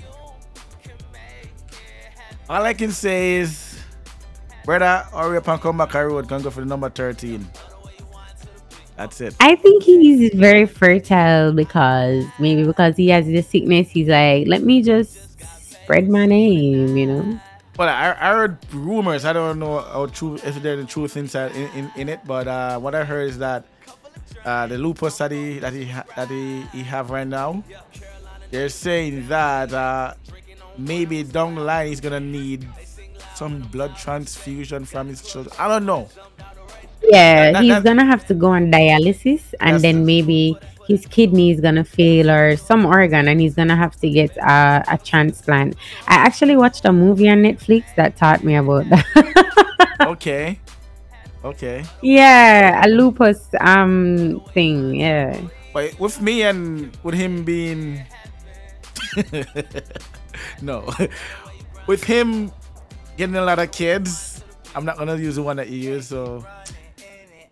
all 2.49 2.65
I 2.65 2.75
can 2.75 2.91
say 2.91 3.37
is, 3.37 3.79
brother, 4.65 5.07
hurry 5.13 5.37
up 5.37 5.47
and 5.47 5.61
come 5.61 5.79
back 5.79 5.95
a 5.95 6.09
road. 6.09 6.29
Can 6.29 6.43
go 6.43 6.51
for 6.51 6.61
the 6.61 6.67
number 6.67 6.91
thirteen. 6.91 7.49
That's 8.97 9.21
it. 9.21 9.37
I 9.39 9.55
think 9.55 9.85
he's 9.85 10.35
very 10.35 10.67
fertile 10.67 11.53
because 11.53 12.25
maybe 12.41 12.65
because 12.65 12.97
he 12.97 13.09
has 13.09 13.25
this 13.27 13.49
sickness, 13.49 13.89
he's 13.89 14.09
like, 14.09 14.49
let 14.49 14.63
me 14.63 14.83
just 14.83 15.30
spread 15.91 16.09
my 16.09 16.25
name, 16.27 16.97
you 16.97 17.07
know? 17.07 17.41
Well, 17.77 17.89
I, 17.89 18.11
I 18.21 18.33
heard 18.35 18.59
rumors. 18.73 19.25
I 19.25 19.33
don't 19.33 19.59
know 19.59 19.81
how 19.81 20.07
true 20.07 20.35
if 20.37 20.63
there's 20.63 20.81
the 20.81 20.87
truth 20.87 21.17
inside 21.17 21.51
in, 21.57 21.69
in, 21.71 21.91
in 21.97 22.09
it, 22.09 22.21
but 22.27 22.47
uh, 22.47 22.79
what 22.79 22.95
I 22.95 23.05
heard 23.05 23.29
is 23.29 23.39
that 23.39 23.65
uh, 24.45 24.67
the 24.69 24.79
lupus 24.79 25.19
that 25.19 25.31
he 25.33 25.59
that 25.59 25.73
he 25.73 25.87
ha- 25.87 26.05
that 26.17 26.29
he, 26.29 26.63
he 26.73 26.83
have 26.85 27.11
right 27.11 27.27
now, 27.27 27.65
they're 28.51 28.69
saying 28.69 29.27
that 29.29 29.73
uh, 29.73 30.15
maybe 30.79 31.23
down 31.25 31.55
the 31.57 31.63
line 31.63 31.89
he's 31.89 32.01
gonna 32.01 32.21
need 32.21 32.69
some 33.35 33.61
blood 33.73 33.97
transfusion 33.97 34.85
from 34.85 35.09
his 35.09 35.23
children. 35.23 35.55
I 35.59 35.67
don't 35.69 35.87
know. 35.87 36.09
Yeah, 37.03 37.53
That- 37.53 37.63
he's 37.63 37.73
that- 37.73 37.85
gonna 37.85 38.05
have 38.05 38.27
to 38.29 38.35
go 38.35 38.49
on 38.49 38.71
dialysis 38.71 39.55
and 39.61 39.81
then 39.81 40.05
maybe 40.05 40.57
his 40.91 41.07
kidney 41.07 41.53
is 41.53 41.61
gonna 41.61 41.85
fail 41.85 42.29
or 42.29 42.57
some 42.57 42.85
organ 42.85 43.29
and 43.29 43.41
he's 43.41 43.55
gonna 43.55 43.77
have 43.77 43.95
to 43.95 44.11
get 44.11 44.37
a, 44.39 44.83
a 44.89 44.99
transplant. 44.99 45.77
I 46.09 46.15
actually 46.15 46.57
watched 46.57 46.85
a 46.85 46.93
movie 46.93 47.31
on 47.31 47.39
Netflix 47.47 47.95
that 47.95 48.17
taught 48.17 48.43
me 48.43 48.57
about 48.57 48.89
that. 48.91 49.07
Okay, 50.01 50.59
okay. 51.45 51.85
yeah, 52.01 52.85
a 52.85 52.89
lupus 52.89 53.49
um 53.61 54.41
thing. 54.55 54.97
Yeah. 54.97 55.39
But 55.75 56.01
with 56.01 56.21
me 56.21 56.43
and 56.43 56.91
with 57.05 57.15
him 57.15 57.45
being 57.45 58.03
no, 60.63 60.89
with 61.87 62.03
him 62.03 62.51
getting 63.17 63.37
a 63.37 63.45
lot 63.45 63.59
of 63.61 63.71
kids, 63.71 64.43
I'm 64.75 64.85
not 64.85 64.97
gonna 64.97 65.17
use 65.17 65.37
the 65.37 65.45
one 65.45 65.57
that 65.61 65.69
you 65.69 65.79
use. 65.95 66.09
So 66.09 66.45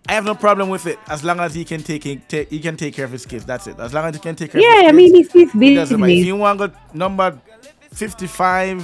I 0.09 0.13
have 0.13 0.25
no 0.25 0.35
problem 0.35 0.71
with 0.71 0.87
it 0.87 0.99
as 1.09 1.23
long 1.23 1.39
as 1.39 1.55
he 1.55 1.65
can 1.65 1.83
take 1.83 2.27
take 2.29 2.49
he 2.49 2.59
can 2.61 2.77
take 2.77 2.95
care 2.95 3.05
of 3.05 3.13
his 3.13 3.27
kids. 3.27 3.45
That's 3.45 3.67
it. 3.67 3.79
As 3.79 3.93
long 3.93 4.07
as 4.07 4.15
he 4.15 4.21
can 4.21 4.35
take 4.35 4.53
care. 4.53 4.61
of 4.61 4.65
Yeah, 4.65 4.89
I 4.89 4.93
mean 4.93 5.13
kids, 5.13 5.29
it's 5.35 5.53
his 5.53 5.55
matter. 5.99 6.13
If 6.13 6.25
you 6.25 6.37
want 6.37 6.61
to 6.61 6.69
go 6.69 6.75
number 6.95 7.39
55, 7.93 8.83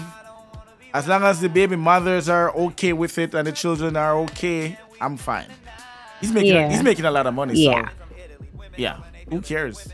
as 0.93 1.09
long 1.09 1.23
as 1.25 1.41
the 1.41 1.49
baby 1.49 1.77
mothers 1.77 2.29
are 2.29 2.55
okay 2.55 2.93
with 2.93 3.17
it 3.19 3.35
and 3.35 3.47
the 3.47 3.53
children 3.53 3.97
are 3.97 4.19
okay, 4.21 4.79
I'm 5.01 5.17
fine. 5.17 5.49
He's 6.21 6.33
making 6.33 6.55
Yeah. 6.55 6.71
he's 6.71 6.83
making 6.83 7.07
a 7.07 7.11
lot 7.11 7.27
of 7.27 7.35
money. 7.35 7.55
Yeah. 7.55 7.89
So 7.89 7.95
yeah, 8.77 9.01
who 9.31 9.41
cares? 9.41 9.89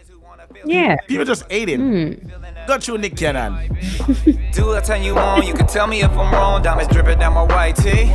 Yeah. 0.64 0.96
People 1.06 1.24
just 1.24 1.44
ate 1.48 1.68
him. 1.68 1.80
Hmm. 2.16 2.28
Got 2.70 2.86
you, 2.86 2.98
Nick 2.98 3.16
Cannon. 3.16 3.68
Do 4.52 4.66
what 4.66 4.76
I 4.76 4.80
tell 4.80 5.02
you 5.02 5.18
on. 5.18 5.44
You 5.44 5.54
can 5.54 5.66
tell 5.66 5.88
me 5.88 6.02
if 6.02 6.10
I'm 6.12 6.32
wrong. 6.32 6.62
Diamonds 6.62 6.94
dripping 6.94 7.18
down 7.18 7.34
my 7.34 7.42
white 7.42 7.74
tee. 7.74 8.06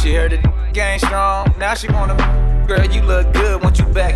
She 0.00 0.14
heard 0.14 0.30
the 0.30 0.70
gang 0.72 1.00
strong. 1.00 1.52
Now 1.58 1.74
she 1.74 1.88
wanna. 1.88 2.14
Girl, 2.68 2.86
you 2.86 3.02
look 3.02 3.34
good. 3.34 3.60
Want 3.60 3.80
you 3.80 3.86
back? 3.86 4.14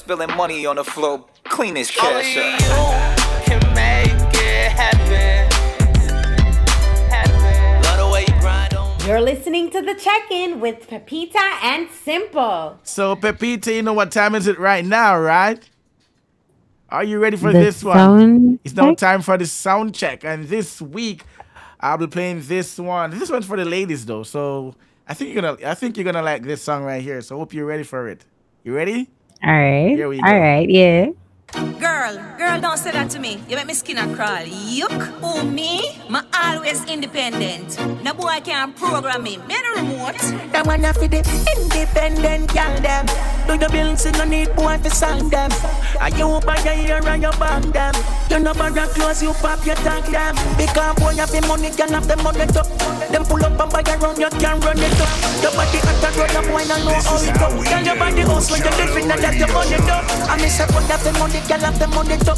Spilling 0.00 0.36
money 0.36 0.66
on 0.66 0.74
the 0.74 0.82
floor. 0.82 1.24
Clean 1.44 1.76
as 1.76 1.88
cash 1.88 2.36
up. 2.36 3.16
can 3.44 3.60
make 3.76 4.10
it 4.34 4.72
happen. 4.72 5.52
Love 7.84 7.98
the 7.98 8.12
way 8.12 8.24
you 8.26 8.40
grind 8.40 8.74
on. 8.74 9.00
You're 9.06 9.20
listening 9.20 9.70
to 9.70 9.82
the 9.82 9.94
check 9.94 10.32
in 10.32 10.58
with 10.58 10.88
Pepita 10.88 11.62
and 11.62 11.88
Simple. 11.90 12.80
So, 12.82 13.14
Pepita, 13.14 13.72
you 13.72 13.82
know 13.82 13.92
what 13.92 14.10
time 14.10 14.34
is 14.34 14.48
it 14.48 14.58
right 14.58 14.84
now, 14.84 15.16
right? 15.16 15.62
Are 16.90 17.04
you 17.04 17.18
ready 17.18 17.36
for 17.36 17.52
The 17.52 17.58
this 17.58 17.82
one? 17.82 18.58
It's 18.64 18.74
now 18.74 18.94
time 18.94 19.22
for 19.22 19.36
the 19.36 19.46
sound 19.46 19.94
check. 19.94 20.24
And 20.24 20.44
this 20.48 20.80
week, 20.80 21.24
I'll 21.80 21.98
be 21.98 22.06
playing 22.06 22.42
this 22.42 22.78
one. 22.78 23.10
This 23.10 23.30
one's 23.30 23.46
for 23.46 23.56
the 23.56 23.64
ladies, 23.64 24.06
though. 24.06 24.22
So, 24.22 24.74
I 25.08 25.14
think 25.14 25.34
you're 25.34 25.42
gonna, 25.42 25.68
I 25.68 25.74
think 25.74 25.96
you're 25.96 26.04
gonna 26.04 26.22
like 26.22 26.42
this 26.42 26.62
song 26.62 26.84
right 26.84 27.02
here. 27.02 27.20
So, 27.22 27.38
hope 27.38 27.52
you're 27.52 27.66
ready 27.66 27.82
for 27.82 28.08
it. 28.08 28.24
You 28.64 28.74
ready? 28.74 29.10
All 29.42 29.52
right. 29.52 29.96
Here 29.96 30.08
we 30.08 30.22
go. 30.22 30.28
right. 30.40 30.68
Yeah. 30.68 31.10
Girl, 31.80 32.16
girl, 32.36 32.60
don't 32.60 32.76
say 32.76 32.92
that 32.92 33.10
to 33.10 33.18
me. 33.18 33.40
You 33.48 33.56
make 33.56 33.66
me 33.66 33.74
skin 33.74 33.98
a 33.98 34.14
crawl. 34.14 34.44
Yuck. 34.44 34.90
Who 35.20 35.50
me? 35.50 35.96
My 36.08 36.22
always 36.34 36.84
independent. 36.84 37.78
No 38.04 38.12
boy 38.14 38.40
can 38.44 38.72
program 38.74 39.22
me. 39.22 39.38
Me 39.48 39.56
no 39.62 39.82
remote. 39.82 40.18
That 40.52 40.66
one 40.66 40.82
for 40.92 41.08
the 41.08 41.24
independent 41.56 42.52
girl 42.52 42.76
them. 42.80 43.06
Do 43.46 43.54
your 43.54 43.70
bills, 43.70 44.04
you 44.04 44.12
no 44.12 44.24
need 44.24 44.54
boy 44.56 44.76
to 44.82 44.90
sign 44.90 45.30
them. 45.30 45.50
Are 46.00 46.10
you 46.10 46.40
buy 46.44 46.58
your 46.66 46.74
ear 46.74 47.00
and 47.06 47.22
you 47.22 47.30
bang 47.38 47.70
them? 47.70 47.94
You 48.28 48.40
no 48.40 48.52
buy 48.52 48.68
your 48.70 48.86
clothes, 48.88 49.22
you 49.22 49.32
pop 49.38 49.64
your 49.64 49.76
tag 49.76 50.04
them. 50.10 50.34
Because 50.58 50.94
boy 50.98 51.14
have 51.14 51.30
the 51.30 51.40
money, 51.46 51.70
girl 51.70 51.88
have 51.94 52.08
the 52.08 52.16
money 52.18 52.46
too. 52.50 52.66
Them 53.14 53.24
pull 53.24 53.44
up 53.44 53.54
and 53.54 53.70
buy 53.70 53.86
your 53.86 53.98
run, 54.02 54.18
you 54.18 54.28
can 54.42 54.58
run 54.60 54.82
it 54.82 54.98
up. 54.98 55.08
Your 55.38 55.54
body 55.54 55.78
at 55.78 55.96
the 56.02 56.08
road, 56.18 56.34
up 56.34 56.46
boy 56.50 56.64
no 56.66 56.76
know 56.84 56.98
how 57.06 57.22
it 57.22 57.38
go. 57.38 57.48
Girl, 57.54 57.84
your 57.86 57.96
body 57.96 58.22
house 58.26 58.50
when 58.50 58.60
you 58.66 58.72
living 58.82 59.06
and 59.14 59.22
that 59.22 59.38
your 59.38 59.50
money 59.54 59.78
too. 59.78 60.00
I 60.26 60.34
miss 60.42 60.58
a 60.58 60.66
boy 60.66 60.82
have 60.90 61.02
the 61.06 61.12
money, 61.14 61.38
girl 61.48 61.60
have 61.60 61.78
the 61.78 61.86
money 61.88 62.16
too. 62.18 62.34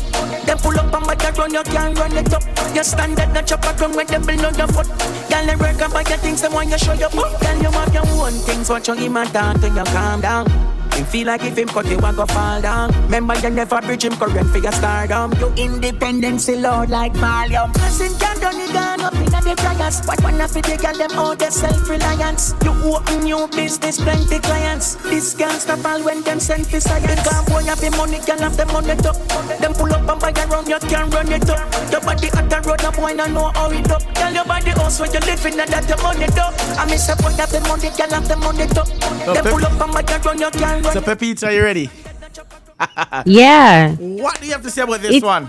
Them 0.46 0.58
pull 0.58 0.78
up 0.78 0.92
and 0.92 1.04
buy 1.06 1.16
your 1.22 1.32
run, 1.32 1.52
you 1.52 1.62
can't 1.64 1.98
run 1.98 2.16
it 2.16 2.32
up. 2.32 2.42
You 2.74 2.84
stand 2.84 3.18
at 3.18 3.32
the 3.34 3.42
chopper 3.42 3.76
ground 3.76 3.96
when 3.96 4.06
them 4.06 4.22
build 4.24 4.44
on 4.44 4.54
your 4.54 4.68
foot. 4.68 4.88
Girl, 5.28 5.46
they 5.46 5.56
work 5.56 5.92
buy 5.92 6.04
your 6.08 6.18
things, 6.18 6.42
they 6.42 6.48
want 6.48 6.70
you 6.70 6.78
show 6.78 6.92
your 6.92 7.10
book. 7.10 7.40
Girl, 7.40 7.56
you 7.56 7.70
have 7.70 7.94
your 7.94 8.06
own 8.20 8.32
things, 8.46 8.68
watch 8.68 8.88
your 8.88 8.96
him 8.96 9.16
and 9.16 9.30
talk 9.32 9.60
till 9.60 9.74
you 9.74 9.84
calm 9.84 10.20
down. 10.20 10.46
Him 10.92 11.04
feel 11.04 11.26
like 11.26 11.44
if 11.44 11.56
him 11.56 11.68
cut 11.68 11.86
you, 11.86 11.98
I 11.98 12.12
go 12.12 12.26
fall 12.26 12.60
down. 12.60 12.90
Remember 13.04 13.38
you 13.38 13.50
never 13.50 13.80
bridge 13.80 14.04
him 14.04 14.16
current 14.16 14.50
for 14.50 14.58
your 14.58 14.72
stardom. 14.72 15.32
You 15.40 15.48
independence, 15.56 16.48
Lord, 16.48 16.90
like 16.90 17.12
Valium. 17.14 17.72
Blessing 17.72 18.18
can't 18.18 18.40
done 18.40 18.60
it 18.60 18.72
gone 19.92 20.04
up 20.04 20.08
in 20.08 20.08
the. 20.08 20.08
What 20.08 20.22
one 20.22 20.40
of 20.40 20.52
the 20.52 20.76
girl 20.76 20.94
them 20.96 21.18
all 21.18 21.36
their 21.36 21.50
self-reliance. 21.50 22.54
You 22.64 22.72
open 22.94 23.20
new 23.24 23.48
business, 23.48 24.00
plenty 24.00 24.38
clients. 24.40 24.94
This 25.04 25.34
can't 25.34 25.60
stop 25.60 25.84
all 25.84 26.02
when 26.02 26.22
them 26.22 26.40
send 26.40 26.66
for 26.66 26.80
science. 26.80 27.22
Can't 27.28 27.46
boy 27.48 27.62
have 27.64 27.80
the 27.80 27.90
money, 27.92 28.18
can 28.20 28.38
have 28.38 28.56
the 28.56 28.66
money 28.66 28.94
too. 28.96 29.12
Them 29.60 29.72
pull 29.74 29.92
up 29.92 30.08
and 30.08 30.20
buy 30.20 30.32
around, 30.44 30.68
you 30.68 30.78
can 30.80 31.10
run 31.10 31.32
it 31.32 31.48
up. 31.50 31.92
Your 31.92 32.00
body 32.00 32.28
at 32.28 32.50
the 32.50 32.60
road, 32.68 32.82
no 32.82 32.90
boy 32.92 33.12
no 33.14 33.26
know 33.26 33.50
how 33.54 33.70
it 33.70 33.90
up. 33.90 34.02
Tell 34.14 34.32
your 34.32 34.44
body 34.44 34.70
house 34.70 35.00
where 35.00 35.12
you 35.12 35.20
living 35.20 35.60
and 35.60 35.70
that 35.72 35.84
the 35.88 35.96
money 36.02 36.26
too. 36.26 36.50
I 36.78 36.84
miss 36.86 37.08
a 37.08 37.16
boy 37.16 37.30
have 37.36 37.50
the 37.50 37.60
money, 37.60 37.90
can 37.90 38.10
have 38.10 38.28
the 38.28 38.36
money 38.36 38.66
too. 38.68 38.84
Them 39.32 39.44
Pep- 39.44 39.52
pull 39.52 39.64
up 39.64 39.80
and 39.80 39.92
buy 39.92 40.04
around, 40.04 40.40
you 40.40 40.50
can 40.50 40.82
run 40.82 40.92
So, 40.92 40.98
it 41.00 41.04
Pepita, 41.04 41.46
are 41.48 41.52
you 41.52 41.62
ready? 41.62 41.90
Yeah. 43.26 43.92
What 43.96 44.40
do 44.40 44.46
you 44.46 44.52
have 44.52 44.62
to 44.62 44.70
say 44.70 44.82
about 44.82 45.00
this 45.00 45.16
It- 45.16 45.22
one? 45.24 45.48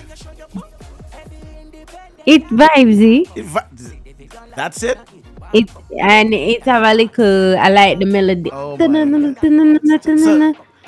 It 2.25 2.43
vibesy. 2.49 3.25
It 3.35 3.45
vi- 3.45 3.67
That's 4.59 4.83
it? 4.83 4.99
It 5.53 5.71
and 5.97 6.33
it's 6.33 6.67
a 6.67 6.93
little. 6.93 7.57
I 7.57 7.69
like 7.69 7.99
the 7.99 8.05
melody. 8.05 8.51
Oh 8.51 8.75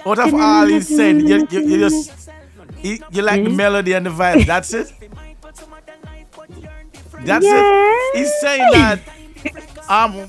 What 0.03 0.19
of 0.19 0.33
all 0.33 0.65
he's 0.67 0.89
saying? 0.89 1.21
You, 1.25 1.47
you, 1.49 1.59
you 1.61 1.77
just 1.79 2.29
you, 2.83 2.99
you 3.11 3.21
like 3.21 3.45
the 3.45 3.49
melody 3.49 3.93
and 3.93 4.05
the 4.05 4.09
vibe. 4.09 4.45
That's 4.45 4.73
it. 4.73 4.91
That's 7.23 7.45
Yeah. 7.45 7.63
it. 7.63 8.17
He's 8.17 8.33
saying 8.41 8.67
that 8.75 8.99
um 9.87 10.27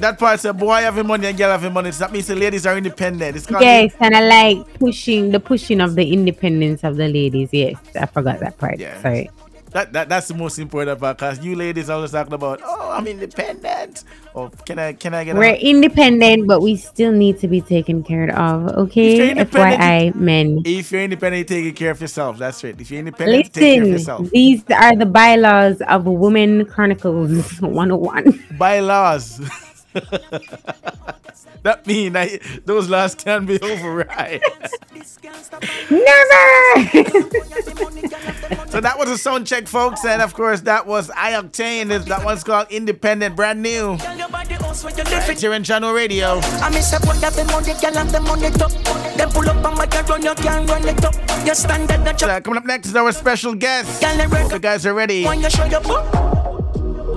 that 0.00 0.18
part 0.18 0.40
said 0.40 0.56
boy 0.56 0.80
having 0.80 1.06
money 1.06 1.26
and 1.28 1.36
girl 1.36 1.50
having 1.50 1.74
money. 1.74 1.92
So 1.92 1.98
that 2.04 2.12
means 2.12 2.28
the 2.28 2.34
ladies 2.34 2.64
are 2.64 2.78
independent. 2.78 3.36
It's 3.36 3.44
called 3.44 3.60
Yes, 3.60 3.92
and 4.00 4.16
I 4.16 4.24
like 4.24 4.78
pushing 4.80 5.32
the 5.32 5.40
pushing 5.40 5.82
of 5.82 5.94
the 5.94 6.12
independence 6.12 6.82
of 6.82 6.96
the 6.96 7.08
ladies. 7.08 7.50
Yes, 7.52 7.76
I 7.94 8.06
forgot 8.06 8.40
that 8.40 8.56
part. 8.56 8.78
Yeah. 8.78 9.00
Sorry. 9.02 9.28
That, 9.76 9.92
that 9.92 10.08
that's 10.08 10.28
the 10.28 10.34
most 10.34 10.58
important 10.58 10.98
part 10.98 11.18
because 11.18 11.44
you 11.44 11.54
ladies 11.54 11.90
always 11.90 12.10
talking 12.10 12.32
about 12.32 12.60
oh 12.64 12.90
I'm 12.96 13.06
independent. 13.06 14.04
Or 14.32 14.50
can 14.64 14.78
I 14.78 14.94
can 14.94 15.12
I 15.12 15.24
get 15.24 15.36
We're 15.36 15.54
independent, 15.54 16.46
but 16.46 16.62
we 16.62 16.76
still 16.76 17.12
need 17.12 17.38
to 17.40 17.48
be 17.48 17.60
taken 17.60 18.02
care 18.02 18.30
of. 18.36 18.68
Okay, 18.84 19.30
independent, 19.30 19.80
FYI, 19.80 20.14
men. 20.14 20.62
if 20.64 20.90
you're 20.92 21.02
independent, 21.02 21.48
taking 21.48 21.74
care 21.74 21.90
of 21.90 22.00
yourself. 22.00 22.38
That's 22.38 22.62
right. 22.64 22.78
If 22.80 22.90
you're 22.90 23.00
independent, 23.00 23.52
take 23.52 23.74
care 23.74 23.82
of 23.82 23.88
yourself. 23.88 24.30
these 24.30 24.64
are 24.70 24.96
the 24.96 25.06
bylaws 25.06 25.80
of 25.82 26.06
Women 26.06 26.64
Chronicles 26.64 27.60
101. 27.60 28.44
bylaws. 28.58 29.40
that 31.62 31.86
mean 31.86 32.16
I, 32.16 32.38
those 32.64 32.88
last 32.88 33.18
can 33.18 33.46
be 33.46 33.60
override. 33.60 34.42
Never. 35.90 36.86
so 38.68 38.80
that 38.80 38.94
was 38.96 39.10
a 39.10 39.18
sound 39.18 39.46
check, 39.46 39.66
folks, 39.66 40.04
and 40.04 40.22
of 40.22 40.34
course 40.34 40.60
that 40.62 40.86
was 40.86 41.10
I-Octane. 41.10 42.04
That 42.06 42.24
one's 42.24 42.44
called 42.44 42.68
Independent, 42.70 43.36
brand 43.36 43.62
new. 43.62 43.96
Right 43.96 45.40
here 45.40 45.54
in 45.54 45.62
Jahkno 45.62 45.94
Radio. 45.94 46.38
I 46.62 46.70
miss 46.70 46.92
a 46.92 47.00
boy 47.00 47.14
have 47.14 47.34
the 47.34 47.44
money, 47.44 47.72
girl 47.80 47.94
have 47.94 48.12
the 48.12 48.20
money 48.20 48.50
too. 48.50 49.16
Them 49.16 49.30
pull 49.30 49.48
up 49.48 49.64
and 49.64 49.78
make 49.78 50.08
run, 50.08 50.22
you 50.22 50.34
can 50.34 50.66
run 50.66 50.86
it 50.86 51.04
up. 51.04 51.14
You 51.46 51.54
stand 51.54 51.90
at 51.90 52.04
the 52.04 52.12
chop. 52.12 52.30
Uh, 52.30 52.40
coming 52.40 52.58
up 52.58 52.64
next 52.64 52.88
is 52.88 52.96
our 52.96 53.12
special 53.12 53.54
guest. 53.54 54.02
Hope 54.02 54.52
you 54.52 54.58
guys 54.58 54.86
are 54.86 54.94
ready. 54.94 55.26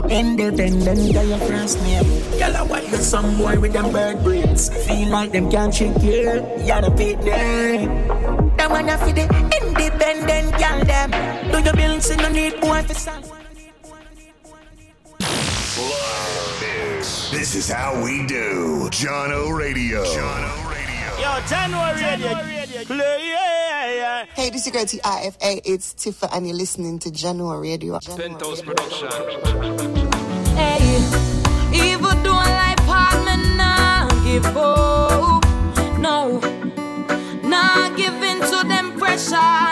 Independent, 0.09 1.13
girl, 1.13 1.23
your 1.23 1.37
first 1.37 1.81
name. 1.83 2.03
Girl, 2.39 2.57
I 2.57 2.61
want 2.63 2.89
you 2.89 2.97
some 2.97 3.37
boy 3.37 3.59
with 3.59 3.73
them 3.73 3.91
bird 3.91 4.23
brains. 4.23 4.69
Feel 4.87 5.09
like 5.09 5.31
them 5.31 5.51
can't 5.51 5.73
trick 5.73 6.01
you. 6.01 6.41
You're 6.65 6.81
the 6.81 6.93
fit 6.97 7.21
there. 7.21 7.85
That 8.57 8.71
one 8.71 8.87
for 8.87 9.13
the 9.13 9.25
independent 9.61 10.51
girl, 10.57 10.83
them. 10.83 11.11
Do 11.51 11.61
your 11.61 11.73
bills, 11.73 12.09
you 12.09 12.17
no 12.17 12.29
need 12.29 12.59
boy 12.59 12.81
for 12.83 12.93
some. 12.95 13.23
This 17.31 17.53
is 17.53 17.69
how 17.69 18.03
we 18.03 18.25
do. 18.25 18.89
Jahkno 18.89 19.55
Radio. 19.55 20.03
Jahkno 20.03 20.63
Radio. 20.63 20.68
Yo, 21.19 21.39
January 21.47 22.01
radio. 22.01 22.85
Play, 22.85 23.27
yeah, 23.27 23.93
yeah. 23.93 24.25
Hey, 24.33 24.49
this 24.49 24.65
is 24.65 24.73
your 24.73 24.73
girl 24.73 24.85
TIFA. 24.85 25.61
It's 25.65 25.93
Tifa, 25.93 26.29
and 26.31 26.47
you're 26.47 26.55
listening 26.55 26.97
to 26.99 27.11
January 27.11 27.71
Radio. 27.71 27.99
Penthouse 27.99 28.61
production. 28.61 29.09
Hey, 30.55 30.95
even 31.73 32.23
though 32.23 32.31
life 32.31 32.79
hard, 32.87 33.25
me 33.25 33.57
nah 33.57 34.07
give 34.23 34.45
up. 34.45 35.43
No, 35.99 36.39
nah 37.43 37.89
give 37.97 38.13
in 38.23 38.39
to 38.39 38.67
them 38.67 38.97
pressure. 38.97 39.68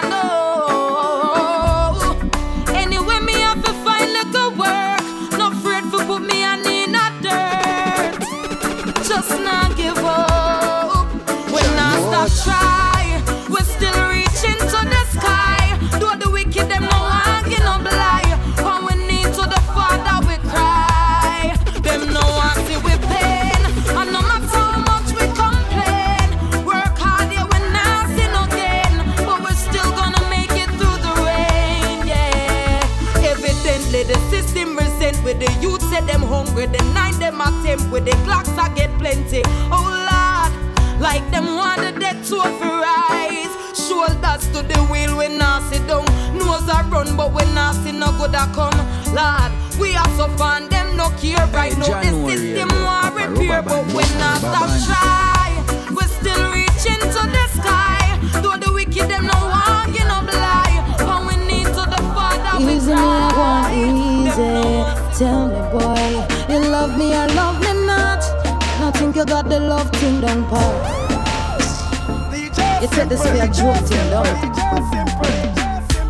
The 38.08 38.16
clocks 38.24 38.50
I 38.58 38.74
get 38.74 38.90
plenty. 39.00 39.42
Oh 39.70 39.84
Lord, 39.84 40.52
like 41.02 41.30
them 41.30 41.46
want 41.60 41.82
the 41.82 41.92
dead 42.00 42.24
to 42.32 42.38
rise. 42.40 43.52
Shoulders 43.76 44.48
to 44.56 44.64
the 44.64 44.80
wheel 44.90 45.18
when 45.18 45.42
I 45.42 45.60
sit 45.70 45.86
down. 45.88 46.06
Nose 46.32 46.70
a 46.72 46.88
run, 46.88 47.18
but 47.18 47.34
when 47.34 47.52
I 47.58 47.74
see 47.84 47.92
no 47.92 48.12
good 48.18 48.34
I 48.34 48.48
come. 48.56 48.80
Lord, 49.12 49.52
we 49.80 49.96
are 49.96 50.08
so 50.16 50.28
fun, 50.40 50.70
them 50.70 50.96
no 50.96 51.10
care 51.20 51.46
right 51.52 51.76
now. 51.78 52.00
The 52.00 52.32
system 52.32 52.70
want 52.88 53.16
repair, 53.16 53.62
but 53.62 53.84
when 53.92 54.12
I 54.24 54.40
stop 54.40 54.72
try, 54.88 55.52
we 55.92 56.04
still 56.08 56.44
reaching 56.56 57.02
to 57.12 57.22
the 57.28 57.46
sky. 57.60 58.00
Though 58.42 58.56
the 58.56 58.72
wicked 58.72 59.10
them 59.12 59.28
no 59.28 59.36
want 59.52 59.92
give 59.92 60.08
no 60.08 60.24
lie. 60.32 60.96
But 61.00 61.28
we 61.28 61.36
need 61.44 61.68
to 61.76 61.84
the 61.92 62.00
Father 62.16 62.64
we 62.66 62.72
Easy, 62.72 62.88
me, 62.88 62.96
I 62.96 63.32
cry. 63.36 63.76
want 63.76 63.76
easy. 63.76 65.20
Tell 65.20 65.48
me, 65.52 65.60
boy, 65.76 66.54
you 66.54 66.60
love 66.72 66.98
me, 66.98 67.14
I 67.14 67.26
love 67.28 67.60
me 67.60 67.68
not. 67.68 67.74
Now 67.74 67.77
think 69.14 69.16
you 69.16 69.34
got 69.34 69.48
the 69.48 69.60
love 69.60 69.90
thing 69.94 70.20
done, 70.22 70.44
Paul. 70.46 70.74
You 72.82 72.88
said 72.90 73.10
this 73.10 73.24
way 73.24 73.40
a 73.40 73.48
joke 73.48 73.78
thing 73.88 74.10
down. 74.10 74.26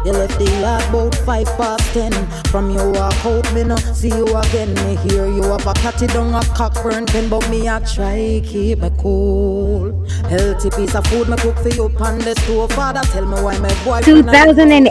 You 0.05 0.13
left 0.13 0.39
the 0.39 0.45
yard 0.61 0.83
about 0.89 1.15
five 1.25 1.47
past 1.57 1.93
ten. 1.93 2.13
From 2.45 2.69
you 2.71 2.91
walk 2.91 3.25
out, 3.25 3.53
me 3.53 3.63
no 3.63 3.75
see 3.75 4.07
you 4.07 4.25
again. 4.37 4.73
Me 4.75 4.95
hear 5.03 5.27
you 5.27 5.43
have 5.43 5.67
a 5.67 5.73
catty 5.73 6.07
down 6.07 6.33
a 6.33 6.41
cockburn 6.55 7.05
pen, 7.05 7.29
but 7.29 7.47
me 7.49 7.67
a 7.67 7.79
try 7.81 8.41
keep 8.43 8.79
me 8.79 8.89
cool. 8.99 9.91
Healthy 10.29 10.69
piece 10.71 10.95
of 10.95 11.05
food 11.07 11.27
me 11.27 11.35
cook 11.37 11.57
for 11.57 11.69
you 11.69 11.91
on 11.99 12.19
the 12.19 12.33
stove. 12.39 12.71
Father, 12.71 13.01
tell 13.11 13.25
me 13.25 13.41
why 13.41 13.57
my 13.59 13.83
boy. 13.83 14.01
2008 14.01 14.86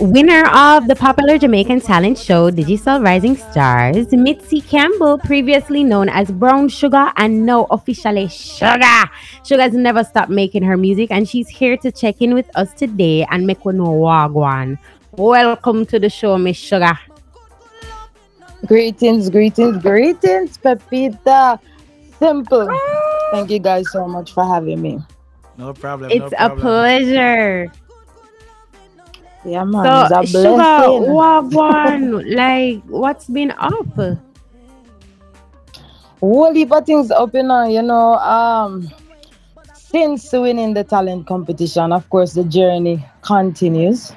winner 0.00 0.46
of 0.54 0.86
the 0.88 0.94
popular 0.94 1.38
Jamaican 1.38 1.80
talent 1.80 2.18
show 2.18 2.50
Digicel 2.50 3.04
Rising 3.04 3.36
Stars, 3.36 4.06
Mitsy 4.08 4.66
Campbell, 4.66 5.18
previously 5.18 5.82
known 5.82 6.08
as 6.08 6.30
Brown 6.30 6.68
Sugar 6.68 7.12
and 7.16 7.44
now 7.44 7.66
officially 7.70 8.26
Shuga. 8.26 9.08
Shuga's 9.44 9.74
never 9.74 10.04
stopped 10.04 10.30
making 10.30 10.62
her 10.62 10.76
music 10.76 11.10
and 11.10 11.28
she's 11.28 11.48
here 11.48 11.76
to 11.78 11.90
check 11.90 12.22
in 12.22 12.34
with 12.34 12.48
us 12.56 12.72
today 12.74 13.26
and 13.30 13.46
make 13.46 13.64
we 13.64 13.72
know 13.72 13.86
wagwan. 13.86 14.78
Welcome 15.12 15.86
to 15.86 15.98
the 15.98 16.10
show, 16.10 16.38
Miss 16.38 16.56
Shuga. 16.56 16.98
Greetings, 18.66 19.30
greetings, 19.30 19.82
greetings, 19.82 20.58
Pepita. 20.58 21.58
Simple. 22.18 22.68
Ah. 22.70 23.28
Thank 23.32 23.50
you 23.50 23.58
guys 23.58 23.90
so 23.90 24.06
much 24.06 24.32
for 24.32 24.44
having 24.44 24.80
me. 24.80 25.00
No 25.58 25.72
problem. 25.72 26.10
It's 26.10 26.32
a 26.38 26.50
pleasure. 26.50 27.72
Yeah, 29.46 29.64
man. 29.64 30.08
So, 30.08 30.22
Shuga, 30.22 31.06
wagwan, 31.06 32.24
like, 32.36 32.82
what's 32.86 33.26
been 33.26 33.52
up? 33.52 34.18
whole 36.20 36.52
heap 36.52 36.72
of 36.72 36.84
things 36.84 37.10
up 37.10 37.34
in 37.34 37.50
uh, 37.50 37.66
you 37.66 37.82
know 37.82 38.14
um 38.14 38.90
since 39.74 40.32
winning 40.32 40.72
the 40.72 40.82
talent 40.82 41.26
competition 41.26 41.92
of 41.92 42.08
course 42.08 42.32
the 42.32 42.42
journey 42.42 43.04
continues 43.20 44.12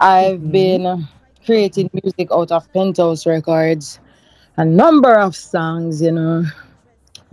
i've 0.00 0.52
been 0.52 1.06
creating 1.44 1.90
music 1.92 2.28
out 2.32 2.50
of 2.52 2.72
penthouse 2.72 3.26
records 3.26 3.98
a 4.58 4.64
number 4.64 5.12
of 5.12 5.34
songs 5.34 6.00
you 6.00 6.12
know 6.12 6.44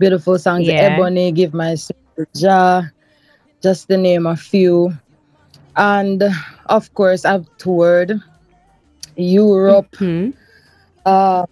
beautiful 0.00 0.38
songs. 0.38 0.66
Yeah. 0.66 0.96
Ebony, 0.96 1.30
Give 1.30 1.54
My 1.54 1.76
Soul 1.76 2.26
Jah, 2.34 2.90
just 3.62 3.86
to 3.88 3.96
name 3.96 4.26
a 4.26 4.34
few. 4.34 4.92
And 5.76 6.24
of 6.70 6.94
course, 6.94 7.24
I've 7.26 7.48
toured 7.58 8.20
Europe, 9.16 9.96
Mm-hmm. 10.00 10.30
uh, 11.06 11.46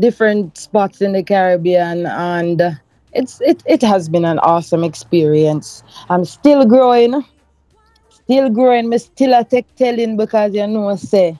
different 0.00 0.58
spots 0.58 1.00
in 1.02 1.12
the 1.12 1.22
Caribbean, 1.22 2.06
and 2.06 2.78
it's 3.12 3.40
it, 3.40 3.62
it 3.66 3.82
has 3.82 4.08
been 4.08 4.24
an 4.24 4.38
awesome 4.40 4.84
experience. 4.84 5.82
I'm 6.10 6.24
still 6.24 6.66
growing, 6.66 7.24
still 8.08 8.50
growing. 8.50 8.88
Me 8.90 8.98
still 8.98 9.34
a 9.34 9.44
take 9.44 9.74
telling 9.76 10.16
because 10.16 10.54
you 10.54 10.66
know, 10.66 10.94
say 10.96 11.38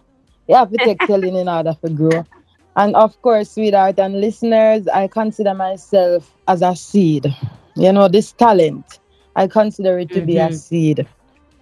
you 0.48 0.54
have 0.56 0.70
to 0.70 0.78
take 0.78 1.04
telling 1.06 1.36
in 1.36 1.48
order 1.48 1.74
to 1.84 1.90
grow. 1.90 2.26
And 2.76 2.94
of 2.96 3.20
course, 3.22 3.52
sweetheart 3.52 3.98
and 3.98 4.20
listeners, 4.20 4.88
I 4.88 5.08
consider 5.08 5.54
myself 5.54 6.34
as 6.48 6.62
a 6.62 6.74
seed. 6.76 7.26
You 7.76 7.92
know, 7.92 8.08
this 8.08 8.32
talent, 8.32 9.00
I 9.36 9.46
consider 9.48 9.98
it 9.98 10.12
to 10.12 10.22
be 10.22 10.38
a 10.38 10.50
Mhm. 10.50 10.52
seed. 10.52 11.06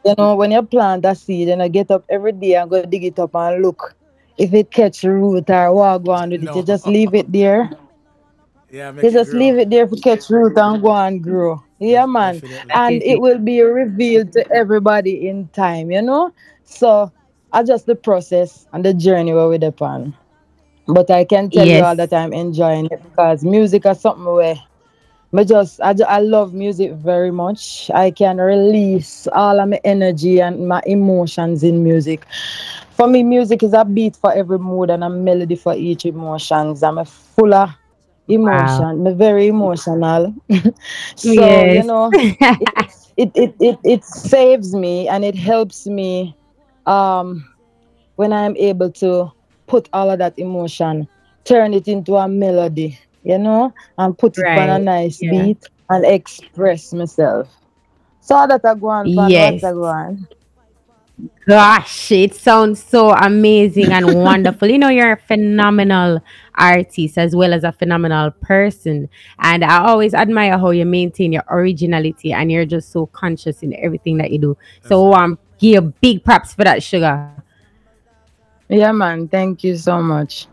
You 0.04 0.14
know, 0.18 0.36
when 0.36 0.52
you 0.52 0.62
plant 0.62 1.04
a 1.06 1.14
seed 1.14 1.48
and 1.48 1.62
I 1.62 1.68
get 1.68 1.90
up 1.90 2.04
every 2.08 2.32
day 2.32 2.54
and 2.54 2.70
go 2.70 2.82
dig 2.84 3.04
it 3.04 3.18
up 3.18 3.34
and 3.34 3.62
look 3.62 3.96
if 4.36 4.52
it 4.54 4.70
catch 4.70 5.02
root 5.04 5.48
or 5.50 5.72
what 5.74 5.98
go 6.04 6.12
on 6.12 6.30
with 6.30 6.42
it, 6.44 6.54
you 6.54 6.62
just 6.62 6.86
leave 6.86 7.14
it 7.14 7.30
there. 7.32 7.70
Yeah, 8.70 8.90
You 9.00 9.10
just 9.12 9.32
leave 9.32 9.56
it 9.58 9.70
there 9.70 9.86
to 9.86 9.96
catch 9.96 10.28
root 10.30 10.56
and 10.56 10.82
go 10.82 10.92
and 10.94 11.22
grow. 11.22 11.62
Yeah, 11.78 12.06
man. 12.06 12.42
And 12.72 13.02
it 13.02 13.20
will 13.20 13.38
be 13.38 13.60
revealed 13.62 14.32
to 14.32 14.44
everybody 14.52 15.28
in 15.28 15.48
time, 15.48 15.90
you 15.90 16.02
know? 16.02 16.32
So 16.64 17.12
I 17.52 17.62
just 17.62 17.86
the 17.86 17.94
process 17.96 18.66
and 18.72 18.84
the 18.84 18.94
journey 18.94 19.32
where 19.34 19.48
we're 19.48 19.64
upon. 19.66 20.16
But 20.86 21.10
I 21.10 21.24
can 21.24 21.50
tell 21.50 21.70
you 21.70 21.82
all 21.82 21.96
that 21.96 22.12
I'm 22.12 22.32
enjoying 22.32 22.86
it 22.86 23.02
because 23.02 23.44
music 23.44 23.86
is 23.86 24.00
something 24.00 24.24
where 24.24 24.56
me 25.34 25.44
just 25.44 25.80
I, 25.82 25.94
I 26.06 26.20
love 26.20 26.54
music 26.54 26.92
very 26.92 27.30
much. 27.30 27.90
I 27.94 28.10
can 28.10 28.38
release 28.38 29.26
all 29.32 29.60
of 29.60 29.68
my 29.68 29.80
energy 29.84 30.40
and 30.40 30.68
my 30.68 30.82
emotions 30.86 31.62
in 31.64 31.82
music. 31.82 32.24
For 32.90 33.08
me, 33.08 33.22
music 33.22 33.62
is 33.62 33.72
a 33.74 33.84
beat 33.84 34.16
for 34.16 34.32
every 34.32 34.58
mood 34.58 34.90
and 34.90 35.04
a 35.04 35.10
melody 35.10 35.56
for 35.56 35.74
each 35.74 36.04
emotions. 36.06 36.82
I'm 36.82 36.98
a 36.98 37.04
fuller 37.04 37.68
of 37.68 37.70
emotion. 38.28 39.06
I'm 39.06 39.18
very 39.18 39.48
emotional. 39.48 40.34
so 41.16 41.64
you 41.64 41.82
know, 41.82 42.16
it, 42.60 42.70
it, 43.16 43.32
it, 43.34 43.56
it, 43.60 43.78
it 43.84 44.04
saves 44.04 44.74
me 44.74 45.08
and 45.08 45.24
it 45.24 45.34
helps 45.34 45.86
me 45.86 46.36
um 46.86 47.44
when 48.16 48.32
I'm 48.32 48.56
able 48.56 48.90
to 48.92 49.32
put 49.66 49.88
all 49.92 50.10
of 50.10 50.18
that 50.20 50.38
emotion, 50.38 51.08
turn 51.44 51.74
it 51.74 51.88
into 51.88 52.16
a 52.16 52.28
melody, 52.28 52.98
you 53.24 53.38
know, 53.38 53.72
and 53.98 54.18
put 54.18 54.38
it 54.38 54.46
on 54.56 54.70
a 54.70 54.78
nice 54.78 55.22
Yeah. 55.22 55.30
beat 55.30 55.64
and 55.90 56.04
express 56.04 56.92
myself. 56.92 57.48
So 58.20 58.46
that 58.46 58.62
I 58.64 58.74
go 58.74 58.88
on, 58.88 59.08
Yes. 59.08 59.64
I 59.64 59.72
go 59.72 59.84
on. 59.84 60.28
Gosh, 61.46 62.10
it 62.12 62.34
sounds 62.34 62.82
so 62.82 63.10
amazing 63.12 63.92
and 63.92 64.14
wonderful. 64.22 64.68
You 64.68 64.78
know, 64.78 64.88
you're 64.88 65.12
a 65.12 65.16
phenomenal 65.16 66.20
artist 66.54 67.18
as 67.18 67.36
well 67.36 67.52
as 67.52 67.64
a 67.64 67.72
phenomenal 67.72 68.30
person. 68.32 69.08
And 69.38 69.64
I 69.64 69.78
always 69.86 70.14
admire 70.14 70.58
how 70.58 70.70
you 70.70 70.84
maintain 70.86 71.32
your 71.32 71.44
originality 71.50 72.32
and 72.32 72.50
you're 72.50 72.64
just 72.66 72.90
so 72.90 73.06
conscious 73.06 73.62
in 73.62 73.74
everything 73.76 74.16
that 74.18 74.30
you 74.30 74.38
do. 74.38 74.56
So 74.82 75.12
I 75.12 75.24
um, 75.24 75.38
give 75.58 76.00
big 76.00 76.24
props 76.24 76.54
for 76.54 76.64
that 76.64 76.78
Shuga. 76.80 77.34
Yeah, 78.68 78.92
man. 78.92 79.28
Thank 79.28 79.62
you 79.64 79.76
so 79.76 80.02
much. 80.02 80.48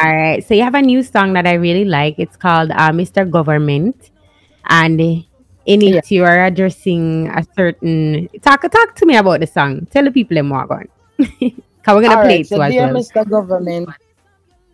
All 0.00 0.10
right. 0.10 0.46
So 0.46 0.54
you 0.54 0.62
have 0.62 0.74
a 0.74 0.82
new 0.82 1.02
song 1.02 1.34
that 1.34 1.46
I 1.46 1.54
really 1.54 1.84
like. 1.84 2.16
It's 2.18 2.36
called 2.36 2.70
uh, 2.70 2.90
Mr. 2.90 3.28
Government. 3.28 4.10
And 4.68 5.00
in 5.00 5.82
it 5.82 6.10
you 6.10 6.24
are 6.24 6.44
addressing 6.44 7.28
a 7.28 7.44
certain 7.54 8.28
talk 8.42 8.62
talk 8.62 8.94
to 8.96 9.06
me 9.06 9.16
about 9.16 9.40
the 9.40 9.46
song. 9.46 9.86
Tell 9.90 10.04
the 10.04 10.10
people 10.10 10.34
them 10.36 10.48
more 10.48 10.72
on. 10.72 10.88
Cause 11.82 11.96
we're 11.96 12.02
gonna 12.02 12.16
All 12.16 12.22
play 12.22 12.36
right, 12.36 12.40
it 12.40 12.48
so 12.48 12.56
too 12.56 12.62
as 12.62 12.72
dear 12.72 12.92
well. 12.92 12.94
Mr. 12.94 13.28
Government, 13.28 13.88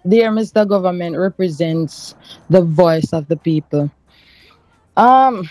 dear 0.06 0.30
Mr. 0.30 0.68
Government 0.68 1.16
represents 1.16 2.14
the 2.50 2.62
voice 2.62 3.12
of 3.12 3.26
the 3.28 3.36
people. 3.36 3.90
Um, 4.96 5.48